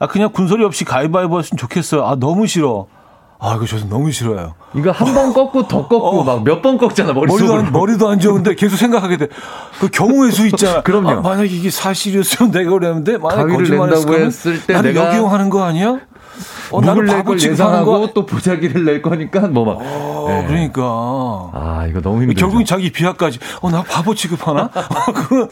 [0.00, 2.04] 아, 그냥 군소리 없이 가위바위보 했으면 좋겠어요.
[2.04, 2.86] 아, 너무 싫어.
[3.38, 4.54] 아, 이거 저도 너무 싫어요.
[4.74, 6.24] 이거 한 번 꺾고 더 꺾고 어.
[6.24, 7.54] 막몇 번 꺾잖아, 머리도.
[7.54, 9.28] 안, 머리도 안 좋은데 계속 생각하게 돼.
[9.78, 10.82] 그 경우의 수 있잖아.
[10.82, 11.08] 그럼요.
[11.10, 15.50] 아, 만약에 이게 사실이었으면 내가 그랬는데, 만약에 가위를 거짓말을 낸다고 했으면 했을 때 내가 역이용하는
[15.50, 16.00] 거 아니야?
[16.72, 19.78] 어, 묵을 낼 바보 걸 취급하는 거 예상하고 또 보자기를 낼 거니까 뭐 막.
[19.80, 20.46] 어, 네.
[20.46, 20.82] 그러니까.
[21.52, 22.40] 아, 이거 너무 힘들죠.
[22.40, 24.70] 결국엔 자기 비하까지, 어, 나 바보 취급하나?
[24.74, 25.48] 어, 그런,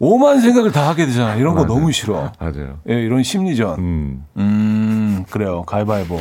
[0.00, 1.34] 오만 생각을 다 하게 되잖아.
[1.34, 1.74] 이런 거 맞아요.
[1.74, 2.32] 너무 싫어.
[2.38, 2.78] 맞아요.
[2.88, 3.78] 예, 이런 심리전.
[3.78, 4.24] 음.
[4.36, 5.62] 음, 그래요.
[5.62, 6.20] 가위바위보.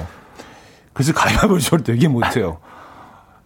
[0.93, 2.57] 그래서 가위바위보를 저 되게 못해요.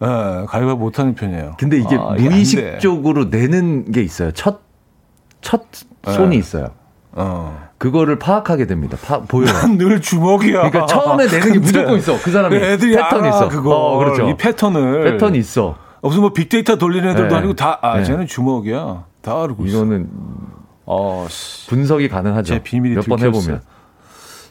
[0.01, 0.05] 예,
[0.47, 1.55] 가위바위보 못하는 편이에요.
[1.59, 2.15] 근데 이게 아.
[2.17, 4.31] 무의식적으로 내는 게 있어요.
[4.31, 4.61] 첫,
[5.41, 5.63] 첫
[6.05, 6.35] 손이 네.
[6.37, 6.67] 있어요.
[7.11, 7.70] 어.
[7.81, 8.95] 그거를 파악하게 됩니다.
[9.03, 9.51] 파, 보여요.
[9.75, 10.69] 늘 주먹이야.
[10.69, 12.15] 그러니까 처음에 내는 게 무조건 있어.
[12.21, 13.49] 그 사람이 애들이 패턴이 알아, 있어.
[13.49, 13.75] 그거.
[13.75, 14.29] 어, 그렇죠.
[14.29, 15.03] 이 패턴을.
[15.03, 15.75] 패턴이 있어.
[16.03, 17.35] 무슨 뭐 빅데이터 돌리는 애들도 네.
[17.35, 18.03] 아니고 다, 아, 네.
[18.03, 19.05] 쟤는 주먹이야.
[19.23, 19.77] 다 알고 있어.
[19.77, 20.09] 이거는
[20.85, 21.67] 어, 씨.
[21.71, 22.53] 분석이 가능하죠.
[22.53, 23.41] 제 비밀이 몇번 들켰어요.
[23.41, 23.61] 해보면.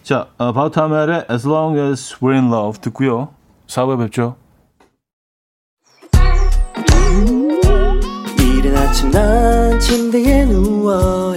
[0.03, 3.29] 자, 어, 바우타멜의 As Long As We're In Love 듣고요.
[3.69, 4.35] 4부에 뵙죠.
[8.41, 11.37] 이른 아침 난 침대에 누워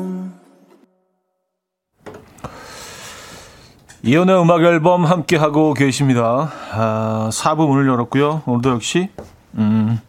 [4.03, 6.51] 이현우의 음악 앨범 함께 하고 계십니다.
[6.71, 8.41] 아, 4부 문을 열었고요.
[8.47, 9.09] 오늘도 역시
[9.55, 9.99] 음,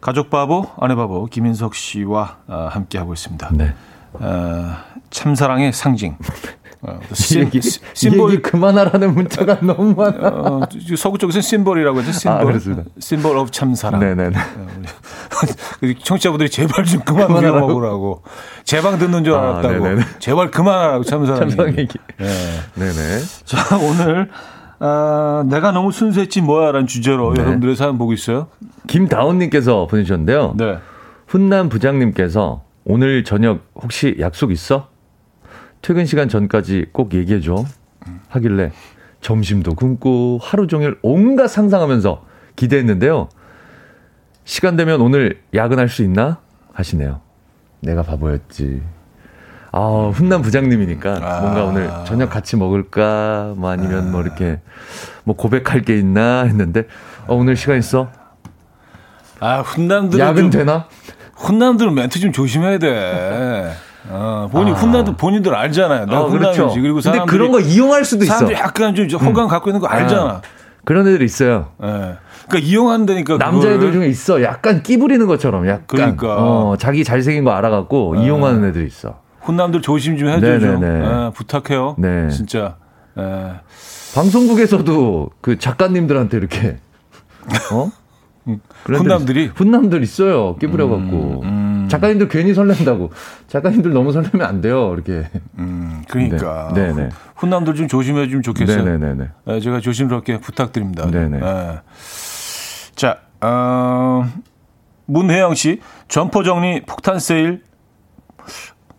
[0.00, 3.50] 가족 바보, 아내 바보 김인석 씨와 아, 함께 하고 있습니다.
[3.52, 3.72] 네.
[4.14, 6.16] 아, 참사랑의 상징.
[6.86, 7.60] 어, 이 심, 얘기,
[7.94, 10.28] 심볼 그만하라는 문자가 너무 많아.
[10.28, 10.60] 어,
[10.96, 12.12] 서구 쪽에서는 symbol이라고 하죠.
[12.12, 12.40] 심볼.
[12.40, 12.82] 아, 그렇습니다.
[12.98, 14.00] symbol of 참사랑.
[14.00, 14.36] 네네네.
[15.82, 17.68] 우리 청취자분들이 제발 좀 그만 그만하라고?
[17.68, 18.22] 먹으라고.
[18.64, 19.68] 제방 듣는 줄 아, 알았다고.
[19.84, 20.02] 네네네.
[20.18, 21.40] 제발 그만하라고 참사랑.
[21.40, 21.80] 참상 얘기.
[21.80, 21.98] 얘기.
[22.20, 22.26] 예.
[22.74, 23.20] 네네.
[23.44, 24.30] 자, 오늘,
[24.80, 27.40] 아, 내가 너무 순수했지 뭐야 라는 주제로 네.
[27.40, 28.48] 여러분들의 사연 보고 있어요.
[28.86, 30.54] 김다운님께서 보내주셨는데요.
[30.58, 30.78] 네.
[31.26, 34.88] 훈남 부장님께서 오늘 저녁 혹시 약속 있어?
[35.84, 37.62] 퇴근 시간 전까지 꼭 얘기해줘.
[38.30, 38.72] 하길래
[39.20, 42.24] 점심도 굶고 하루 종일 온갖 상상하면서
[42.56, 43.28] 기대했는데요.
[44.44, 46.38] 시간 되면 오늘 야근할 수 있나?
[46.72, 47.20] 하시네요.
[47.80, 48.80] 내가 바보였지.
[49.72, 51.40] 아, 훈남 부장님이니까 아.
[51.42, 53.52] 뭔가 오늘 저녁 같이 먹을까?
[53.58, 54.60] 뭐 아니면 뭐 이렇게
[55.24, 56.86] 뭐 고백할 게 있나 했는데
[57.26, 58.10] 어, 오늘 시간 있어?
[59.38, 60.24] 아, 훈남들은.
[60.24, 60.88] 야근 좀, 되나?
[61.34, 63.74] 훈남들은 멘트 좀 조심해야 돼.
[64.08, 64.76] 어, 본인, 아.
[64.76, 66.06] 훈남들 본인들 알잖아요.
[66.06, 66.58] 나 어, 훈남이지.
[66.60, 66.74] 그렇죠.
[66.74, 67.38] 그리고 근데 사람들이.
[67.38, 68.34] 그런 거 이용할 수도 있어.
[68.34, 68.38] 음.
[68.48, 70.22] 사람들이 약간 좀 호감 갖고 있는 거 알잖아.
[70.22, 70.40] 아,
[70.84, 71.68] 그런 애들 있어요.
[71.82, 71.86] 예.
[72.48, 73.38] 그러니까 이용한다니까.
[73.38, 73.92] 남자애들.
[73.92, 74.42] 중에 있어.
[74.42, 75.84] 약간 끼부리는 것처럼 약간.
[75.86, 76.36] 그러니까.
[76.38, 79.20] 어, 자기 잘생긴 거 알아갖고 이용하는 애들 있어.
[79.40, 80.58] 훈남들 조심 좀 해줘.
[80.60, 80.82] 좀.
[80.84, 81.96] 예, 부탁해요.
[81.98, 82.28] 네.
[82.28, 82.76] 진짜.
[83.18, 83.52] 예.
[84.14, 86.76] 방송국에서도 그 작가님들한테 이렇게
[87.72, 87.90] 어?
[88.84, 89.44] 훈남들이?
[89.44, 90.56] 있- 훈남들 있어요.
[90.56, 91.40] 끼부려 갖고.
[91.44, 91.53] 음.
[91.94, 93.10] 작가님들 괜히 설렌다고.
[93.48, 94.92] 작가님들 너무 설레면 안 돼요.
[94.94, 95.28] 이렇게.
[95.58, 96.72] 음, 그러니까.
[96.74, 97.08] 네, 네네.
[97.36, 98.84] 훈남들 좀 조심해 주면 좋겠어요.
[98.84, 99.28] 네네네네.
[99.48, 101.10] 예, 제가 조심스럽게 부탁드립니다.
[101.10, 101.40] 네네.
[101.42, 101.80] 예.
[102.94, 104.26] 자, 어,
[105.06, 107.62] 문혜영 씨, 점포 정리 폭탄 세일,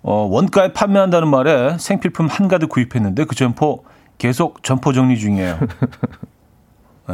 [0.01, 3.85] 어, 원가에 판매한다는 말에 생필품 한가득 구입했는데 그 점포
[4.17, 5.59] 계속 점포 정리 중이에요.
[7.09, 7.13] 예.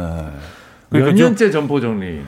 [0.92, 2.22] 몇 그러니까 좀 년째 점포 정리.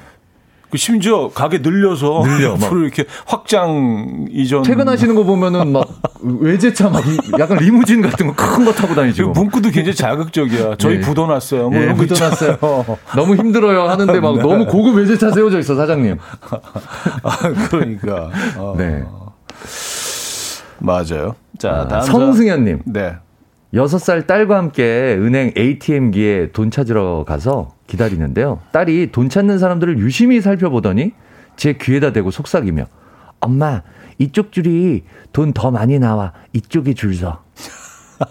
[0.75, 2.65] 그 심지어 가게 늘려서 늘려, 막.
[2.65, 5.87] 앞으로 이렇게 확장 이전 퇴근하시는 거 보면은 막
[6.21, 9.31] 외제차 막 이- 약간 리무진 같은 거 큰 거 타고 다니시고.
[9.31, 10.75] 문구도 굉장히 자극적이야.
[10.79, 11.01] 저희 예.
[11.01, 11.71] 부도났어요.
[11.71, 12.03] 뭐 예, 이런.
[12.03, 12.59] 있잖아요.
[13.15, 16.17] 너무 힘들어요 하는데 막 너무 고급 외제차 세워져 있어 사장님.
[17.23, 17.37] 아,
[17.71, 18.31] 그러니까.
[18.57, 19.05] 어, 네.
[20.81, 21.37] 맞아요.
[21.57, 22.79] 자, 아, 다음 성승현님.
[22.79, 23.15] 사- 네.
[23.75, 28.61] 여섯 살 딸과 함께 은행 ATM기에 돈 찾으러 가서 기다리는데요.
[28.73, 31.13] 딸이 돈 찾는 사람들을 유심히 살펴보더니
[31.57, 32.87] 제 귀에다 대고 속삭이며
[33.41, 33.83] 엄마
[34.19, 37.43] 이쪽 줄이 돈 더 많이 나와 이쪽에 줄 서.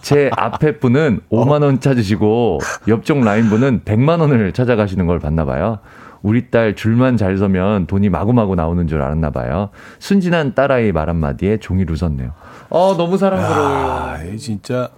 [0.02, 5.80] 제 앞에 분은 5만 원 찾으시고 옆쪽 라인 분은 100만 원을 찾아가시는 걸 봤나 봐요.
[6.22, 9.70] 우리 딸 줄만 잘 서면 돈이 마구마구 나오는 줄 알았나 봐요.
[10.00, 12.32] 순진한 딸아이 말 한마디에 종이 루섰네요.
[12.70, 13.76] 어, 너무 사랑스러워요.
[13.76, 14.90] 아, 얘 진짜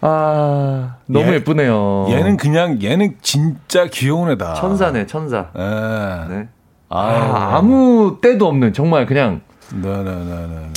[0.00, 2.06] 아, 너무 얘- 예쁘네요.
[2.10, 4.54] 얘는 그냥 얘는 진짜 귀여운 애다.
[4.54, 5.46] 천사네, 천사.
[5.56, 5.60] 예.
[6.34, 6.48] 네.
[6.88, 9.40] 아, 아, 아 무 때도 없는 정말 그냥
[9.74, 10.68] 네네네네.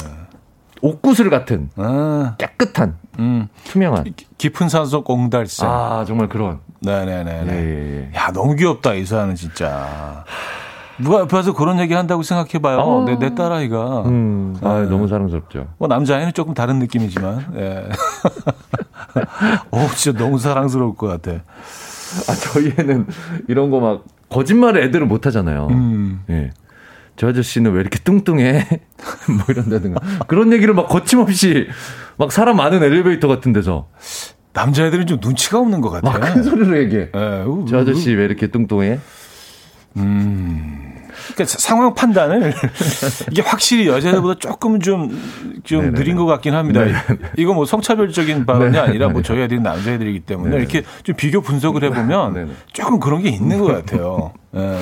[0.82, 4.06] 옥구슬 같은 아, 깨끗한 음, 투명한.
[4.16, 5.68] 기- 깊은 산속 옹달샘.
[5.68, 6.60] 아, 정말 그런.
[6.82, 7.54] 네네네네.
[7.54, 8.18] 예, 예, 예.
[8.18, 10.24] 야, 너무 귀엽다, 이사는 진짜.
[10.98, 12.80] 누가 옆에서 그런 얘기 한다고 생각해봐요.
[12.80, 13.06] 아.
[13.06, 14.04] 내, 내 딸아이가.
[14.04, 15.68] 음, 아, 너무 사랑스럽죠.
[15.78, 17.90] 뭐, 남자애는 조금 다른 느낌이지만, 예.
[19.72, 21.32] 어, 진짜 너무 사랑스러울 것 같아.
[22.28, 23.08] 아, 저희 애는
[23.48, 25.68] 이런 거 막 거짓말을 애들은 못 하잖아요.
[25.72, 26.22] 음.
[26.30, 26.52] 예.
[27.16, 28.66] 저 아저씨는 왜 이렇게 뚱뚱해?
[29.28, 30.00] 뭐 이런다든가.
[30.28, 31.68] 그런 얘기를 막 거침없이
[32.18, 33.88] 막 사람 많은 엘리베이터 같은 데서
[34.54, 36.12] 남자애들은 좀 눈치가 없는 것 같아.
[36.18, 37.10] 막큰 소리로 얘기해.
[37.16, 39.00] 예, 우, 저 아저씨 왜 이렇게 뚱뚱해?
[41.34, 42.54] 그러니까 상황 판단을
[43.32, 45.10] 이게 확실히 여자들보다 조금 좀,
[45.64, 46.00] 좀 네네네.
[46.00, 46.84] 느린 것 같긴 합니다.
[47.38, 48.80] 이거 뭐 성차별적인 발언이 네.
[48.80, 50.62] 아니라 뭐 저희 애들이 남자 애들이기 때문에 네네.
[50.62, 52.52] 이렇게 좀 비교 분석을 해보면 네네.
[52.74, 54.34] 조금 그런 게 있는 것 같아요.
[54.56, 54.80] 예.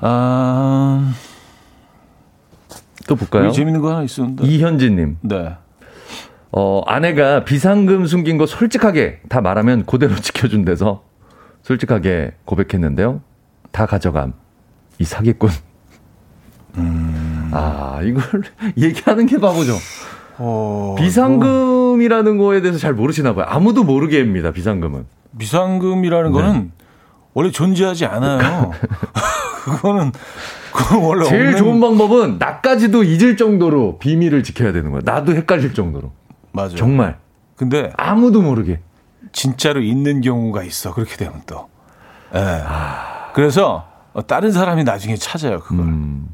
[0.00, 1.12] 아,
[3.06, 3.52] 또 볼까요?
[3.52, 4.44] 재밌는 거 하나 있었는데.
[4.44, 5.18] 이현진님.
[5.22, 5.56] 네.
[6.50, 11.02] 어, 아내가 비상금 숨긴 거 솔직하게 다 말하면 그대로 지켜준대서
[11.62, 13.22] 솔직하게 고백했는데요.
[13.72, 14.34] 다 가져감.
[14.98, 15.50] 이 사기꾼.
[17.52, 18.22] 아, 이걸
[18.78, 19.72] 얘기하는 게 바보죠.
[20.38, 23.46] 어, 비상금이라는 거에 대해서 잘 모르시나 봐요.
[23.48, 25.06] 아무도 모르게 합니다, 비상금은.
[25.38, 26.72] 비상금이라는 거는
[27.34, 28.70] 원래 존재하지 않아요.
[29.64, 30.12] 그거는,
[30.72, 35.02] 그건 원래 제일 없는 좋은 방법은 나까지도 잊을 정도로 비밀을 지켜야 되는 거예요.
[35.04, 36.12] 나도 헷갈릴 정도로.
[36.52, 36.74] 맞아요.
[36.76, 37.18] 정말.
[37.56, 38.80] 근데 아무도 모르게.
[39.32, 40.92] 진짜로 있는 경우가 있어.
[40.92, 41.68] 그렇게 되면 또.
[42.34, 42.38] 예.
[43.34, 45.60] 그래서 어, 다른 사람이 나중에 찾아요.
[45.60, 45.86] 그걸.
[45.86, 46.28] 음.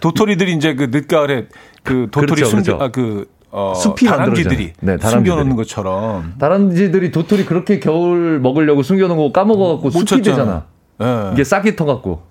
[0.00, 1.48] 도토리들이 이제 그 늦가을에
[1.82, 2.84] 그 도토리 그렇죠, 숨겨 그렇죠.
[2.84, 4.72] 아 그 어, 숲이 다람쥐들이.
[4.80, 4.98] 네.
[4.98, 10.64] 숨겨놓는 것처럼 다람쥐들이 도토리 그렇게 겨울 먹으려고 숨겨놓은 거 까먹어갖고 못 숲이 찾잖아.
[10.98, 11.28] 되잖아.
[11.30, 11.32] 예.
[11.32, 12.27] 이게 싹이 터갖고.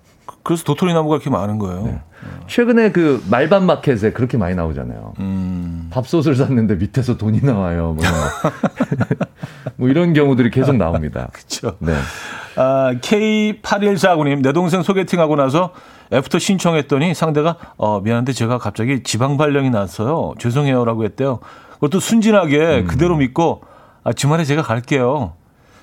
[0.48, 1.84] 그래서 도토리 나무가 이렇게 많은 거예요.
[1.84, 2.02] 네.
[2.48, 5.16] 최근에 그 말반 마켓에 그렇게 많이 나오잖아요.
[5.20, 5.90] 음.
[5.92, 7.98] 밥솥을 샀는데 밑에서 돈이 나와요.
[7.98, 8.06] 뭐.
[9.76, 11.28] 뭐 이런 경우들이 계속 나옵니다.
[11.34, 11.76] 그렇죠.
[11.80, 11.94] 네.
[12.56, 15.74] 아, K8149님, 내 동생 소개팅하고 나서
[16.14, 20.34] 애프터 신청했더니 상대가, 어, 미안한데 제가 갑자기 지방 발령이 났어요.
[20.40, 20.86] 죄송해요.
[20.86, 21.40] 라고 했대요.
[21.74, 22.88] 그것도 순진하게 음.
[22.88, 23.64] 그대로 믿고,
[24.06, 25.34] 아, 주말에 제가 갈게요.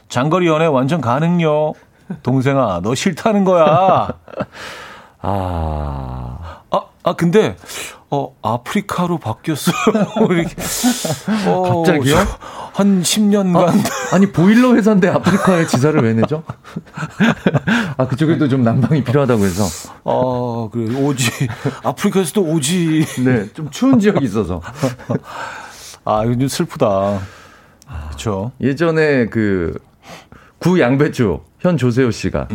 [0.09, 1.75] 장거리 연애 완전 가능요.
[2.23, 4.09] 동생아, 너 싫다는 거야.
[5.21, 7.57] 아, 아, 아, 근데,
[8.11, 9.75] 어, 아프리카로 바뀌었어요.
[10.31, 10.55] 이렇게.
[11.47, 12.17] 어, 갑자기요?
[12.75, 13.73] 한 10년간.
[14.13, 16.43] 아 니 보일러 회사인데 아프리카에 지사를 왜 내죠?
[17.97, 19.65] 아 그쪽에도 좀 난방이 필요하다고 해서
[20.05, 21.31] 어, 그래, 오지.
[21.85, 23.07] 아프리카에서도 오지.
[23.25, 24.61] 네 좀 추운 지역이 있어서
[26.05, 27.21] 아, 이거 좀 슬프다.
[28.11, 28.51] 그쵸.
[28.61, 29.79] 예전에 그
[30.65, 32.49] 구 양배추 현 조세호 씨가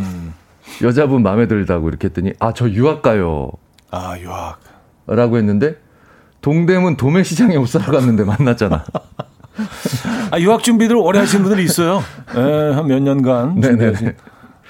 [0.81, 3.51] 여자분 마음에 들다고 이렇게 했더니 아 저 유학 가요
[3.91, 4.59] 아, 유학.
[5.05, 5.75] 라고 했는데
[6.41, 8.83] 동대문 도매시장에 옷 사러 갔는데 만났잖아.
[10.31, 12.01] 아, 유학 준비들 오래 하신 분들이 있어요.
[12.35, 13.61] 예, 한몇 년간.
[13.61, 14.07] 준비하신.
[14.07, 14.15] 예,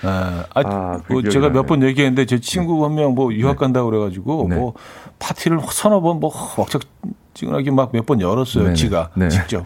[0.07, 1.83] 아, 아, 그뭐 제가 몇 번.
[1.83, 4.55] 얘기했는데 제 친구 한 명 뭐 유학 간다고 그래가지고 네.
[4.55, 4.73] 뭐
[5.19, 8.63] 파티를 서너 번 뭐 왁작지근하게 막 몇 번 열었어요.
[8.65, 8.75] 네네.
[8.75, 9.29] 지가 네.
[9.29, 9.65] 직접.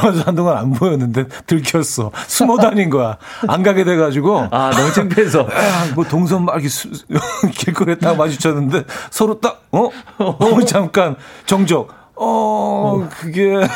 [0.00, 2.10] 그러면서 한동안 안 보였는데 들켰어.
[2.26, 3.16] 숨어 다닌 거야.
[3.48, 4.48] 안 가게 돼가지고.
[4.50, 6.90] 아 너무 창피해서 아, 뭐 동선 막 이렇게 수-
[7.52, 9.88] 길거리에 딱 마주쳤는데 서로 딱, 어?
[10.18, 11.16] 어, 잠깐,
[11.46, 11.88] 정적.
[12.16, 13.54] 어, 그게.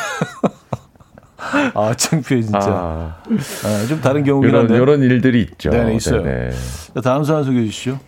[1.73, 2.59] 아, 창피해, 진짜.
[2.61, 4.75] 아, 아, 좀 다른 경우긴 이런 한데.
[4.75, 5.69] 이런 일들이 있죠.
[5.71, 6.21] 네네, 있어요.
[6.23, 6.51] 네네.
[6.95, 7.99] 자, 다음 사연 소개해 주시죠.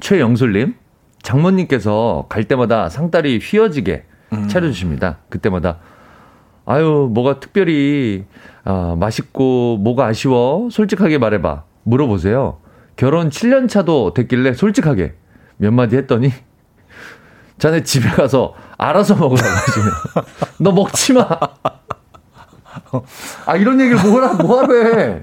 [0.00, 0.74] 최영술님,
[1.22, 4.48] 장모님께서 갈 때마다 상다리 휘어지게 음.
[4.48, 5.18] 차려주십니다.
[5.28, 5.78] 그때마다
[6.66, 8.24] 아유 뭐가 특별히
[8.64, 12.58] 아, 맛있고 뭐가 아쉬워 솔직하게 말해봐 물어보세요.
[12.96, 15.14] 결혼 7년 차도 됐길래 솔직하게
[15.56, 16.32] 몇 마디 했더니
[17.58, 19.92] 자네 집에 가서 알아서 먹으라고 하시네요.
[20.60, 21.26] 너 먹지 마.
[23.46, 25.22] 아 이런 얘기를 뭐라 뭐하러 해?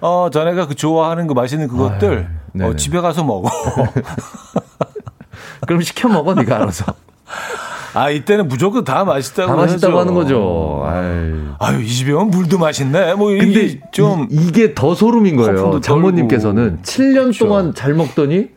[0.00, 2.70] 어, 자네가 그 좋아하는 그 맛있는 그것들, 아유, 네네.
[2.70, 3.48] 어, 집에 가서 먹어.
[5.66, 6.94] 그럼 시켜 먹어 네가 알아서.
[7.96, 9.48] 아, 이때는 무조건 다 맛있다고.
[9.48, 9.98] 다 맛있다고.
[9.98, 10.82] 하는 거죠.
[10.86, 11.32] 아이.
[11.58, 13.14] 아유, 이 집에 오면 물도 맛있네.
[13.14, 14.28] 뭐, 근데 좀.
[14.30, 15.80] 이, 게더 소름인 거예요.
[15.80, 16.82] 장모님께서는 떨고.
[16.82, 17.46] 7년 그렇죠.
[17.46, 18.48] 동안 잘 먹더니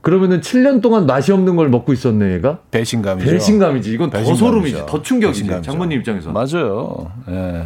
[0.00, 2.58] 그러면은 7년 동안 맛이 없는 걸 먹고 있었네 얘가.
[2.70, 3.28] 배신감이죠.
[3.30, 3.90] 배신감이지.
[3.92, 4.44] 이건 더 배신감이죠.
[4.46, 4.86] 소름이지.
[4.86, 5.40] 더 충격이지.
[5.40, 5.70] 배신감이죠.
[5.70, 6.30] 장모님 입장에서.
[6.30, 7.10] 맞아요.
[7.30, 7.64] 예.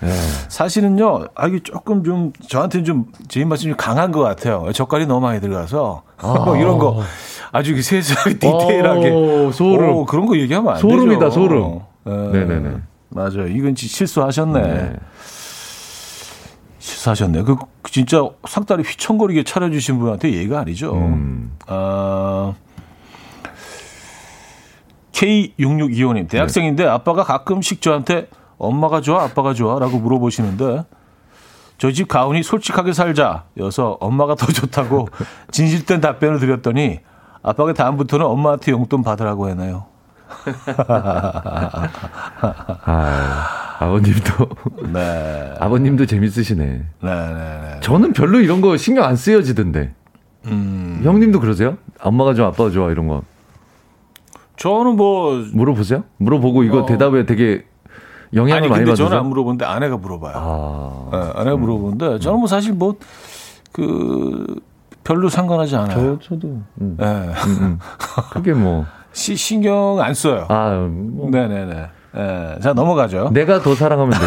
[0.00, 0.08] 네.
[0.48, 4.70] 사실은요, 아, 이게 조금 좀, 저한테는 좀, 제 입맛이 좀 강한 것 같아요.
[4.72, 6.02] 젓갈이 너무 많이 들어가서.
[6.22, 7.02] 뭐 이런 거.
[7.52, 9.10] 아주 세세하게 디테일하게.
[9.10, 9.90] 오, 소름.
[9.90, 11.30] 오, 그런 거 얘기하면 안 소름이다, 되죠.
[11.32, 11.80] 소름.
[12.04, 12.14] 네.
[12.38, 12.76] 네네네.
[13.10, 13.46] 맞아요.
[13.48, 14.60] 이건 지- 실수하셨네.
[14.62, 14.92] 네.
[16.78, 17.42] 실수하셨네.
[17.42, 20.94] 그, 그 진짜 상다리 휘청거리게 차려주신 분한테 예의가 아니죠.
[20.94, 21.52] 음.
[21.66, 22.54] 아,
[25.12, 28.28] K6625님, 대학생인데 아빠가 가끔씩 저한테
[28.60, 29.78] 엄마가 좋아, 아빠가 좋아?
[29.78, 30.84] 라고 물어보시는데,
[31.78, 33.44] 저희 집 가훈이 솔직하게 살자.
[33.56, 35.08] 여서 엄마가 더 좋다고
[35.50, 37.00] 진실된 답변을 드렸더니,
[37.42, 39.86] 아빠가 다음부터는 엄마한테 용돈 받으라고 해놔요.
[42.84, 43.48] 아,
[43.80, 44.48] 아버님도
[44.92, 45.54] 네.
[45.58, 46.64] 아버님도 재밌으시네.
[46.64, 47.80] 네, 네, 네.
[47.80, 49.94] 저는 별로 이런 거 신경 안 쓰여지던데.
[50.46, 51.78] 음, 형님도 그러세요?
[52.02, 53.22] 엄마가 좋아, 아빠가 좋아 이런 거
[54.56, 56.04] 저는 뭐, 물어보세요?
[56.18, 56.86] 물어보고 이거 어.
[56.86, 57.64] 대답에 되게
[58.34, 59.08] 영향을 아니, 많이 근데 받으세요?
[59.08, 60.34] 저는 안 물어보는데 아내가 물어봐요.
[60.36, 62.94] 아, 네, 아내가 물어보는데, 저는 뭐 사실 뭐,
[63.72, 64.46] 그,
[65.02, 66.18] 별로 상관하지 않아요.
[66.20, 66.48] 저 저도.
[66.80, 66.96] 음.
[66.98, 67.06] 네.
[67.06, 67.78] 음, 음.
[68.30, 70.46] 그게 뭐, 시, 신경 안 써요.
[70.48, 71.88] 아, 뭐 네네네.
[72.16, 73.30] 예, 자, 넘어가죠.
[73.32, 74.26] 내가 더 사랑하면 됐지.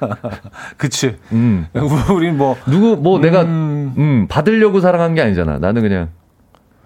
[0.76, 1.18] 그치.
[1.32, 1.66] 음.
[2.14, 3.94] 우린 뭐, 누구 뭐 내가 음.
[3.96, 5.58] 음 받으려고 사랑한 게 아니잖아.
[5.58, 6.08] 나는 그냥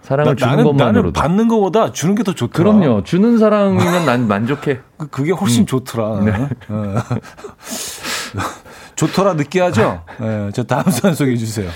[0.05, 1.19] 사랑을 주는 나는, 나는 것만으로도.
[1.21, 2.73] 받는 것보다 주는 게 더 좋더라.
[2.73, 3.03] 그럼요.
[3.05, 4.81] 주는 사랑이면 난 만족해.
[4.99, 6.21] 그- 그게 훨씬 좋더라.
[6.27, 6.49] 예.
[8.97, 10.03] 좋더라 느끼하죠?
[10.21, 11.69] 예, 저 다음 사연 소개해 주세요.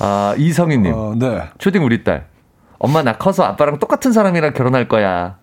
[0.00, 1.48] 아 이성희님, 어, 네.
[1.58, 2.26] 초딩 우리 딸.
[2.78, 5.36] 엄마 나 커서 아빠랑 똑같은 사람이랑 결혼할 거야.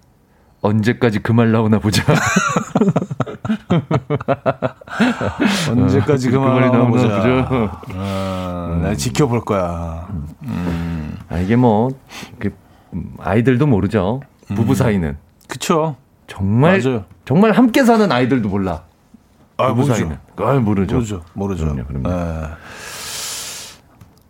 [0.62, 2.04] 언제까지 그 말 나오나 보자.
[5.72, 7.08] 언제까지 그 그만 말이 나오나 보자.
[7.08, 7.82] 보자.
[7.96, 10.06] 아, 내가 지켜볼 거야.
[11.30, 11.90] 아, 이게 뭐
[12.40, 12.54] 그,
[12.94, 14.22] 음, 아이들도 모르죠.
[14.48, 15.18] 부부 사이는
[15.48, 15.96] 그쵸?
[16.28, 17.06] 정말 맞아요.
[17.26, 18.84] 정말 함께 사는 아이들도 몰라.
[19.58, 19.94] 아, 부부 모르죠.
[19.94, 20.18] 사이는.
[20.38, 20.96] 아, 모르죠.
[20.96, 21.22] 모르죠.
[21.34, 21.66] 모르죠.
[21.66, 22.10] 그럼요, 그럼요.
[22.10, 22.48] 예.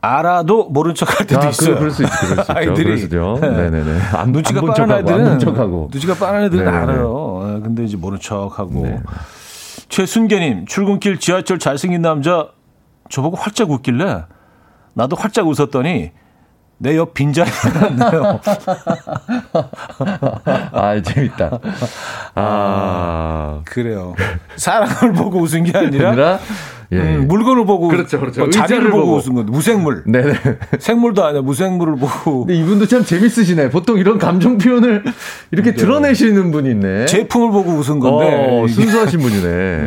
[0.02, 1.76] 알아도 모른 척할 때도 아, 있어요.
[1.78, 2.14] 그럴 수 있죠.
[2.22, 2.54] 그럴 수 있죠.
[2.58, 3.10] 아이들이.
[3.10, 3.50] 네.
[3.50, 4.00] 네네네.
[4.14, 5.90] 안, 눈치가 안 빠른 척하고, 애들은 척하고.
[5.92, 6.84] 눈치가 빠른 애들은 네네네.
[6.84, 7.56] 알아요.
[7.58, 8.84] 예, 근데 이제 모른 척하고.
[8.84, 9.02] 네.
[9.90, 12.48] 최순계님 출근길 지하철 잘생긴 남자
[13.10, 14.26] 저보고 활짝 웃길래
[14.94, 16.12] 나도 활짝 웃었더니
[16.82, 17.50] 내 옆 빈자리
[17.98, 18.40] 났네요.
[20.72, 21.60] 아, 재밌다.
[22.36, 23.62] 아.
[23.66, 24.16] 그래요.
[24.56, 26.40] 사람을 보고 웃은 게 아니라, 아니라,
[26.92, 26.98] 예.
[26.98, 28.42] 음, 물건을 보고 그렇죠, 그렇죠.
[28.42, 29.18] 뭐 자리를 보고, 보고.
[29.18, 30.04] 웃은 건데 무생물.
[30.08, 30.34] 네네.
[30.80, 33.70] 생물도 아니야 무생물을 보고 근데 이분도 참 재밌으시네.
[33.70, 35.04] 보통 이런 감정 표현을
[35.52, 37.06] 이렇게 드러내시는 분이 있네.
[37.08, 39.78] 제품을 보고 웃은 건데 어, 순수하신 분이네.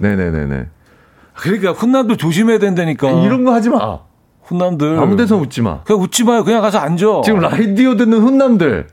[0.00, 0.66] 네네네네.
[1.34, 3.10] 그러니까 훈남도 조심해야 된다니까.
[3.24, 3.98] 이런 거 하지 마.
[4.46, 5.82] 훈남들 아무 데서 웃지 마.
[5.82, 6.44] 그냥 웃지 마요.
[6.44, 7.22] 그냥 가서 앉아.
[7.24, 8.86] 지금 라디오 듣는 훈남들.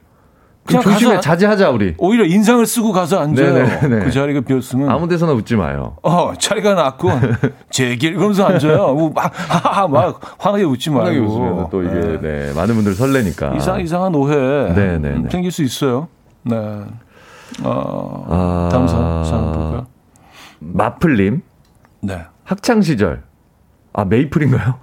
[0.65, 1.19] 좀 그냥 조심해.
[1.19, 1.93] 자제하자, 우리.
[1.97, 3.53] 오히려 인상을 쓰고 가서 앉아요.
[3.53, 4.05] 네네네.
[4.05, 5.97] 그 자리가 비었으면 아무 데서나 웃지 마요.
[6.01, 7.09] 어 자리가 났고
[7.69, 8.93] 제길 그러면서 앉아요.
[8.93, 11.03] 뭐 막, 하하하 막 화나게 웃지 말고.
[11.03, 12.19] 편하게 웃으면 또 이게, 네.
[12.21, 12.53] 네.
[12.53, 13.55] 많은 분들 설레니까.
[13.57, 14.35] 이상 이상한 오해
[14.73, 15.09] 네네네.
[15.09, 16.07] 음, 생길 수 있어요.
[16.43, 16.55] 네.
[17.63, 18.69] 어, 아.
[18.71, 19.87] 다음 사연 사연 볼까요?
[20.59, 21.41] 마플님,
[22.01, 22.21] 네.
[22.45, 23.23] 학창 시절.
[23.91, 24.75] 아, 메이플인가요?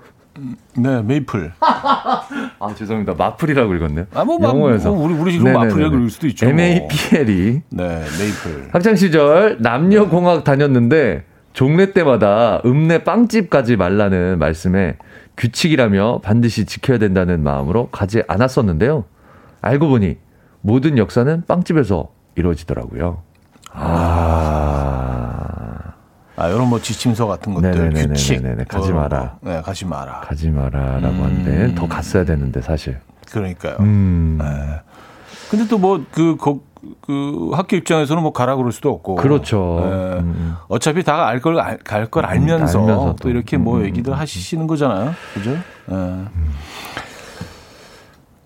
[0.76, 1.53] 네, 메이플.
[1.61, 3.14] 아, 죄송합니다.
[3.14, 4.07] 마플이라고 읽었네요.
[4.14, 4.91] 아, 뭐, 마- 영어에서.
[4.93, 5.53] 뭐 우리- 우리 지금.
[5.53, 6.47] 마플이라고 읽을 수도 있죠.
[6.47, 7.62] M-A-P-L-E.
[7.70, 7.84] 네,
[8.18, 8.68] 메이플.
[8.72, 14.97] 학창 시절 남녀 공학 다녔는데 종례 때마다 읍내 빵집까지 말라는 말씀에
[15.36, 19.05] 규칙이라며 반드시 지켜야 된다는 마음으로 가지 않았었는데요.
[19.62, 20.16] 알고 보니
[20.61, 23.22] 모든 역사는 빵집에서 이루어지더라고요.
[23.72, 24.10] 아,
[26.41, 28.14] 아, 이런 뭐 지침서 같은 것들, 네네네네네네.
[28.14, 28.43] 규칙.
[28.68, 29.36] 가지 뭐, 마라.
[29.43, 30.20] 네, 가지 마라.
[30.20, 32.99] 가지 마라라고 하는데 더 갔어야 되는데 사실.
[33.30, 33.76] 그러니까요.
[33.80, 34.38] 음,
[35.51, 39.16] 근데 또뭐그그 학교 입장에서는 뭐 가라 그럴 수도 없고.
[39.16, 39.80] 그렇죠.
[39.84, 40.18] 예.
[40.20, 40.57] 음.
[40.68, 43.28] 어차피 다 알 걸 갈걸 알면서, 알면서 또 또.
[43.28, 45.12] 이렇게 뭐 음, 얘기들 하시는 거잖아요.
[45.34, 45.51] 그죠?
[45.51, 45.95] 예.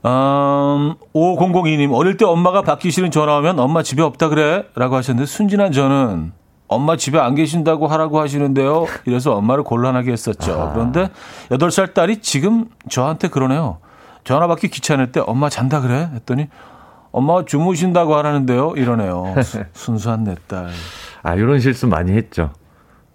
[0.06, 4.64] 음, 5002님, 어릴 때 엄마가 받기 싫은 전화 오면 엄마 집에 없다 그래?
[4.74, 6.32] 라고 하셨는데, 순진한 저는
[6.66, 8.86] 엄마 집에 안 계신다고 하라고 하시는데요.
[9.04, 10.70] 이래서 엄마를 곤란하게 했었죠.
[10.74, 11.08] 그런데
[11.50, 13.78] 8살 딸이 지금 저한테 그러네요.
[14.24, 16.08] 전화 받기 귀찮을 때 엄마 잔다 그래?
[16.14, 16.48] 했더니
[17.12, 18.72] 엄마가 주무신다고 하라는데요.
[18.76, 19.34] 이러네요.
[19.42, 20.68] 수- 순수한 내 딸.
[21.22, 22.50] 아 이런 실수 많이 했죠.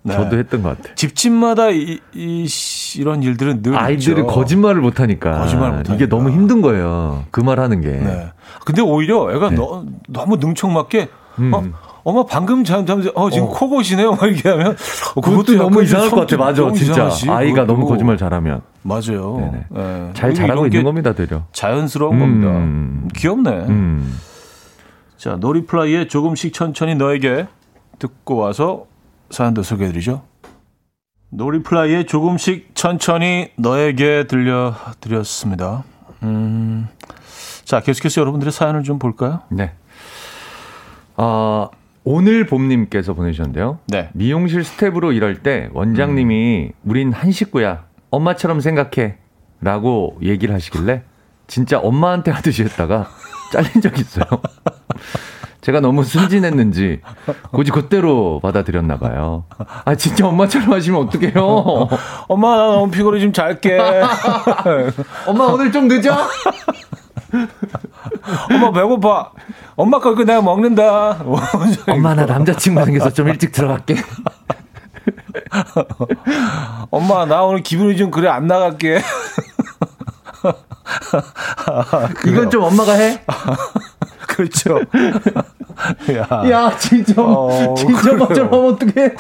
[0.04, 0.14] 네.
[0.14, 0.96] 저도 했던 것 같아요.
[0.96, 4.28] 집집마다 이, 이, 씨, 이런 일들은 늘 아이들이 있죠.
[4.28, 5.96] 거짓말을 못 하니까 거짓말 못하니까.
[5.96, 7.26] 이게 너무 힘든 거예요.
[7.32, 7.90] 그 말 하는 게.
[7.90, 8.32] 네.
[8.66, 11.54] 근데 오히려 애가 너, 너무 능청맞게 음.
[11.54, 11.64] 어,
[12.04, 13.50] 엄마 방금 잠자면서 어 지금 어.
[13.52, 14.12] 코 고시네요.
[14.12, 14.76] 막 이렇게 하면
[15.16, 16.38] 어, 그것도 약간 너무 좀 이상할 것 같아.
[16.38, 16.92] 맞아, 진짜.
[16.92, 17.74] 이상하지, 아이가 그것도.
[17.74, 19.52] 너무 거짓말 잘하면 맞아요.
[19.76, 20.12] 예.
[20.14, 21.44] 잘 잘하고 게 있는 겁니다, 되려.
[21.52, 22.20] 자연스러운 음.
[22.20, 23.12] 겁니다.
[23.20, 23.50] 귀엽네.
[23.68, 24.18] 음.
[25.18, 27.48] 자, 노리플라이의 조금씩 천천히 너에게
[28.00, 28.86] 듣고 와서
[29.30, 30.22] 사연도 소개해드리죠.
[31.32, 35.84] 노리플라이의 조금씩 천천히 너에게 들려드렸습니다.
[36.24, 36.88] 음,
[37.66, 39.42] 자, 계속해서 여러분들의 사연을 좀 볼까요?
[39.50, 39.74] 네.
[41.18, 41.70] 어,
[42.12, 43.78] 오늘 봄님께서 보내주셨는데요.
[43.86, 44.10] 네.
[44.14, 46.90] 미용실 스텝으로 일할 때 원장님이 음.
[46.90, 47.84] 우린 한 식구야.
[48.10, 49.18] 엄마처럼 생각해.
[49.62, 51.04] 라고 얘기를 하시길래
[51.46, 53.10] 진짜 엄마한테 하듯이 했다가
[53.54, 54.26] 잘린 적 있어요.
[55.62, 57.02] 제가 너무 순진했는지
[57.52, 59.44] 굳이 그대로 받아들였나 봐요.
[59.86, 61.90] 아 진짜 엄마처럼 하시면 어떡해요?
[62.28, 63.78] 엄마 나 너무 피곤해 좀 잘게.
[65.28, 66.16] 엄마 오늘 좀 늦어?
[68.52, 69.32] 엄마 배고파.
[69.76, 71.24] 엄마 거 내가 먹는다.
[71.88, 73.96] 엄마 나 남자친구 생겨서 좀 일찍 들어갈게.
[76.92, 79.02] 엄마 나 오늘 기분이 좀 그래 안 나갈게.
[82.28, 83.22] 이건 좀 엄마가 해?
[84.28, 84.80] 그렇죠.
[86.14, 89.14] 야, 야 진짜, 어, 진짜 하면 어떡해.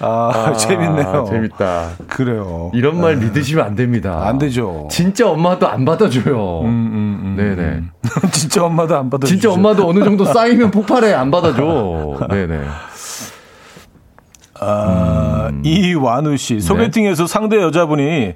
[0.00, 1.26] 아, 아, 재밌네요.
[1.28, 1.90] 재밌다.
[2.08, 2.70] 그래요.
[2.74, 3.26] 이런 말 네.
[3.26, 4.26] 믿으시면 안 됩니다.
[4.26, 4.88] 안 되죠.
[4.90, 6.60] 진짜 엄마도 안 받아줘요.
[6.62, 7.62] 음, 음, 음, 네네.
[7.62, 7.90] 음.
[8.32, 9.28] 진짜 엄마도 안 받아줘.
[9.28, 12.26] 진짜 엄마도 어느 정도 쌓이면 폭발해 안 받아줘.
[12.30, 12.60] 네네.
[14.60, 15.62] 아, 음.
[15.64, 17.32] 이완우 씨 소개팅에서 네.
[17.32, 18.34] 상대 여자분이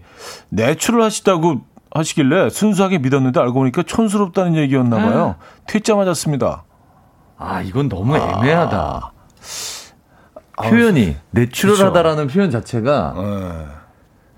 [0.49, 1.61] 내추럴 하시다고
[1.91, 5.37] 하시길래 순수하게 믿었는데 알고 보니까 촌스럽다는 얘기였나 봐요.
[5.66, 6.64] 퇴짜 맞았습니다.
[7.39, 9.12] 아, 이건 너무 애매하다.
[10.59, 10.62] 아.
[10.62, 13.66] 표현이 내추럴하다라는 표현 자체가 네.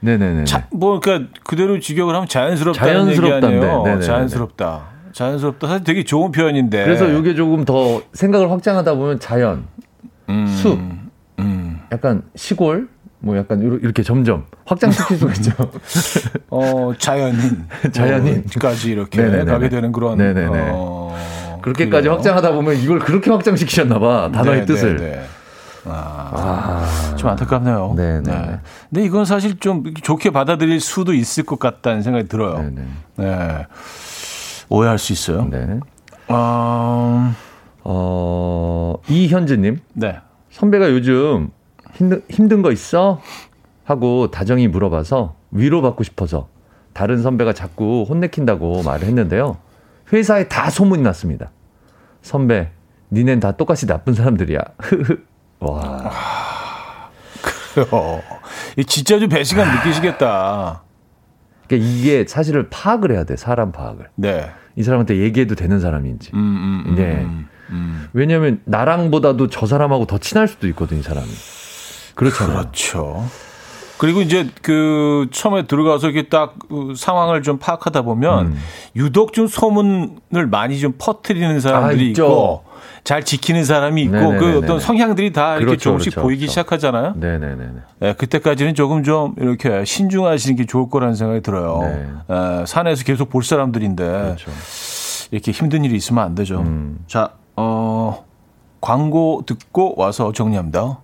[0.01, 0.45] 네네네.
[0.45, 4.01] 자, 뭐 그러니까 그대로 직역을 하면 자연스럽다는 얘기 아니에요.
[4.01, 4.99] 자연스럽다.
[5.13, 5.67] 자연스럽다.
[5.67, 6.85] 사실 되게 좋은 표현인데.
[6.85, 9.65] 그래서 이게 조금 더 생각을 확장하다 보면 자연,
[10.29, 10.79] 음, 숲,
[11.39, 11.81] 음.
[11.91, 12.89] 약간 시골,
[13.21, 15.53] 뭐 약간 이렇게 점점 확장시킬 수가 있죠.
[16.51, 17.67] 어, 자연인.
[17.93, 19.51] 자연인까지 이렇게 네네네네.
[19.51, 20.19] 가게 되는 그런.
[20.19, 20.71] 네네네.
[20.73, 22.13] 어, 그렇게까지 그래요.
[22.15, 24.31] 확장하다 보면 이걸 그렇게 확장시키셨나봐.
[24.33, 24.67] 단어의 네네네.
[24.67, 25.25] 뜻을.
[25.85, 26.31] 아,
[27.11, 27.95] 아, 좀 안타깝네요.
[27.97, 28.21] 네네.
[28.21, 28.61] 네.
[28.91, 32.59] 근데 이건 사실 좀 좋게 받아들일 수도 있을 것 같다는 생각이 들어요.
[32.59, 32.87] 네네.
[33.17, 33.67] 네.
[34.69, 35.49] 오해할 수 있어요.
[35.51, 35.81] 네.
[36.29, 37.35] 어,
[37.85, 39.81] 어 이현주님.
[39.95, 40.19] 네.
[40.51, 41.51] 선배가 요즘
[41.99, 43.21] 힘든, 힘든 거 있어?
[43.85, 46.49] 하고 다정히 물어봐서 위로받고 싶어서
[46.93, 49.59] 다른 선배가 자꾸 혼내킨다고 말을 했는데요.
[50.13, 51.51] 회사에 다 소문이 났습니다.
[52.23, 52.71] 선배,
[53.11, 54.61] 니넨 다 똑같이 나쁜 사람들이야.
[55.59, 56.13] 와.
[57.75, 58.23] 그래요.
[58.87, 60.83] 진짜 좀 배신감 느끼시겠다.
[61.67, 64.09] 그러니까 이게 사실을 파악을 해야 돼, 사람 파악을.
[64.15, 64.49] 네.
[64.77, 66.31] 이 사람한테 얘기해도 되는 사람인지.
[66.35, 67.27] 음, 음, 음, 네.
[67.71, 68.09] 음.
[68.13, 71.29] 왜냐하면 나랑보다도 저 사람하고 더 친할 수도 있거든, 이 사람이.
[72.19, 72.59] 그렇잖아요.
[72.59, 73.25] 그렇죠.
[73.97, 78.59] 그리고 이제 그 처음에 들어가서 이렇게 딱그 상황을 좀 파악하다 보면 음.
[78.97, 82.65] 유독 좀 소문을 많이 좀 퍼뜨리는 사람들이 아, 있고
[83.05, 84.39] 잘 지키는 사람이 있고 네네네네.
[84.39, 86.51] 그 어떤 성향들이 다 이렇게 그렇죠, 조금씩 그렇죠, 보이기 그렇죠.
[86.53, 87.15] 시작하잖아요.
[87.17, 87.67] 네네네.
[88.01, 91.81] 네, 그때까지는 조금 좀 이렇게 신중하시는 게 좋을 거라는 생각이 들어요.
[91.83, 92.09] 네.
[92.29, 94.51] 네, 산에서 계속 볼 사람들인데 그렇죠.
[95.31, 96.61] 이렇게 힘든 일이 있으면 안 되죠.
[96.61, 96.99] 음.
[97.07, 98.25] 자, 어,
[98.81, 100.99] 광고 듣고 와서 정리합니다.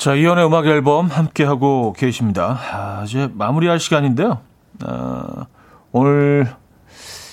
[0.00, 2.58] 자, 이연의 음악 앨범 함께하고 계십니다.
[2.72, 4.38] 아, 이제 마무리할 시간인데요.
[4.82, 5.44] 아,
[5.92, 6.48] 오늘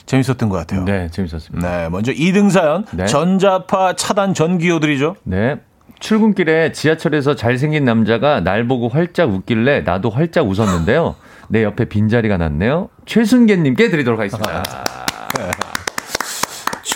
[0.06, 0.84] 재밌었던 것 같아요.
[0.84, 1.66] 네, 재밌었습니다.
[1.66, 2.84] 네, 먼저 2등 사연.
[2.92, 3.06] 네.
[3.06, 5.16] 전자파 차단 전기요들이죠.
[5.24, 5.56] 네.
[6.00, 11.16] 출근길에 지하철에서 잘생긴 남자가 날 보고 활짝 웃길래 나도 활짝 웃었는데요.
[11.48, 12.90] 내 옆에 빈자리가 났네요.
[13.06, 14.64] 최순계님께 드리도록 하겠습니다.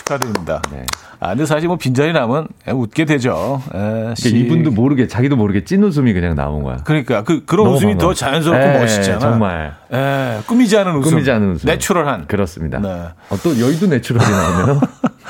[0.02, 0.16] 네.
[0.16, 0.62] 축하드립니다.
[0.72, 0.84] 네.
[1.20, 3.62] 아, 근데 사실 뭐 빈자리 나면 웃게 되죠.
[3.72, 6.78] 에, 그러니까 이분도 모르게, 자기도 모르게 찐 웃음이 그냥 나온 거야.
[6.84, 8.12] 그러니까 그, 그런 웃음이 반가워.
[8.12, 9.18] 더 자연스럽고 에, 멋있잖아.
[9.18, 9.74] 정말.
[9.92, 11.10] 에, 꾸미지 않은 웃음.
[11.10, 11.66] 꾸미지 않은 웃음.
[11.66, 12.26] 내추럴한.
[12.26, 12.80] 그렇습니다.
[12.80, 12.88] 네.
[12.88, 14.80] 어, 또 여의도 내추럴이 나오네요.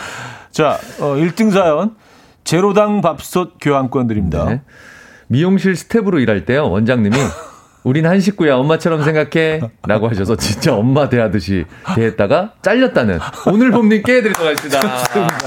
[0.50, 1.94] 자, 어, 1등 사연.
[2.44, 4.44] 제로당 밥솥 교환권 드립니다.
[4.46, 4.62] 네.
[5.28, 7.16] 미용실 스텝으로 일할 때요, 원장님이
[7.84, 8.54] 우린 한 식구야.
[8.56, 9.60] 엄마처럼 생각해.
[9.86, 11.64] 라고 하셔서 진짜 엄마 대하듯이
[11.96, 14.80] 대했다가 잘렸다는 오늘 봄님께 해드리도록 하겠습니다.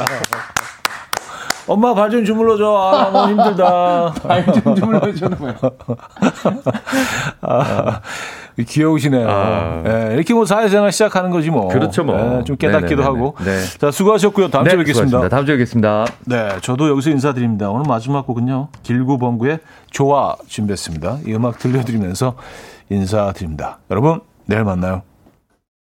[1.68, 2.64] 엄마 발 좀 주물러줘.
[2.94, 4.14] 아, 너무 힘들다.
[4.28, 5.54] 발 좀 주물러줘는 뭐야.
[7.42, 8.02] 아,
[8.64, 9.28] 귀여우시네요.
[9.30, 9.82] 아.
[9.84, 11.68] 네, 이렇게 뭐 사회생활 시작하는 거지 뭐.
[11.68, 12.16] 그렇죠 뭐.
[12.16, 13.04] 네, 좀 깨닫기도 네네네네.
[13.04, 13.36] 하고.
[13.44, 13.60] 네.
[13.80, 14.50] 자, 수고하셨고요.
[14.50, 15.30] 다음 네, 주에 뵙겠습니다.
[15.30, 16.06] 다음 주에 뵙겠습니다.
[16.26, 17.70] 네, 저도 여기서 인사드립니다.
[17.70, 18.70] 오늘 마지막 곡은요.
[18.84, 19.60] 길구번구의
[19.92, 21.20] 좋아 준비했습니다.
[21.28, 22.36] 이 음악 들려드리면서
[22.90, 23.80] 인사드립니다.
[23.92, 25.02] 여러분, 내일 만나요.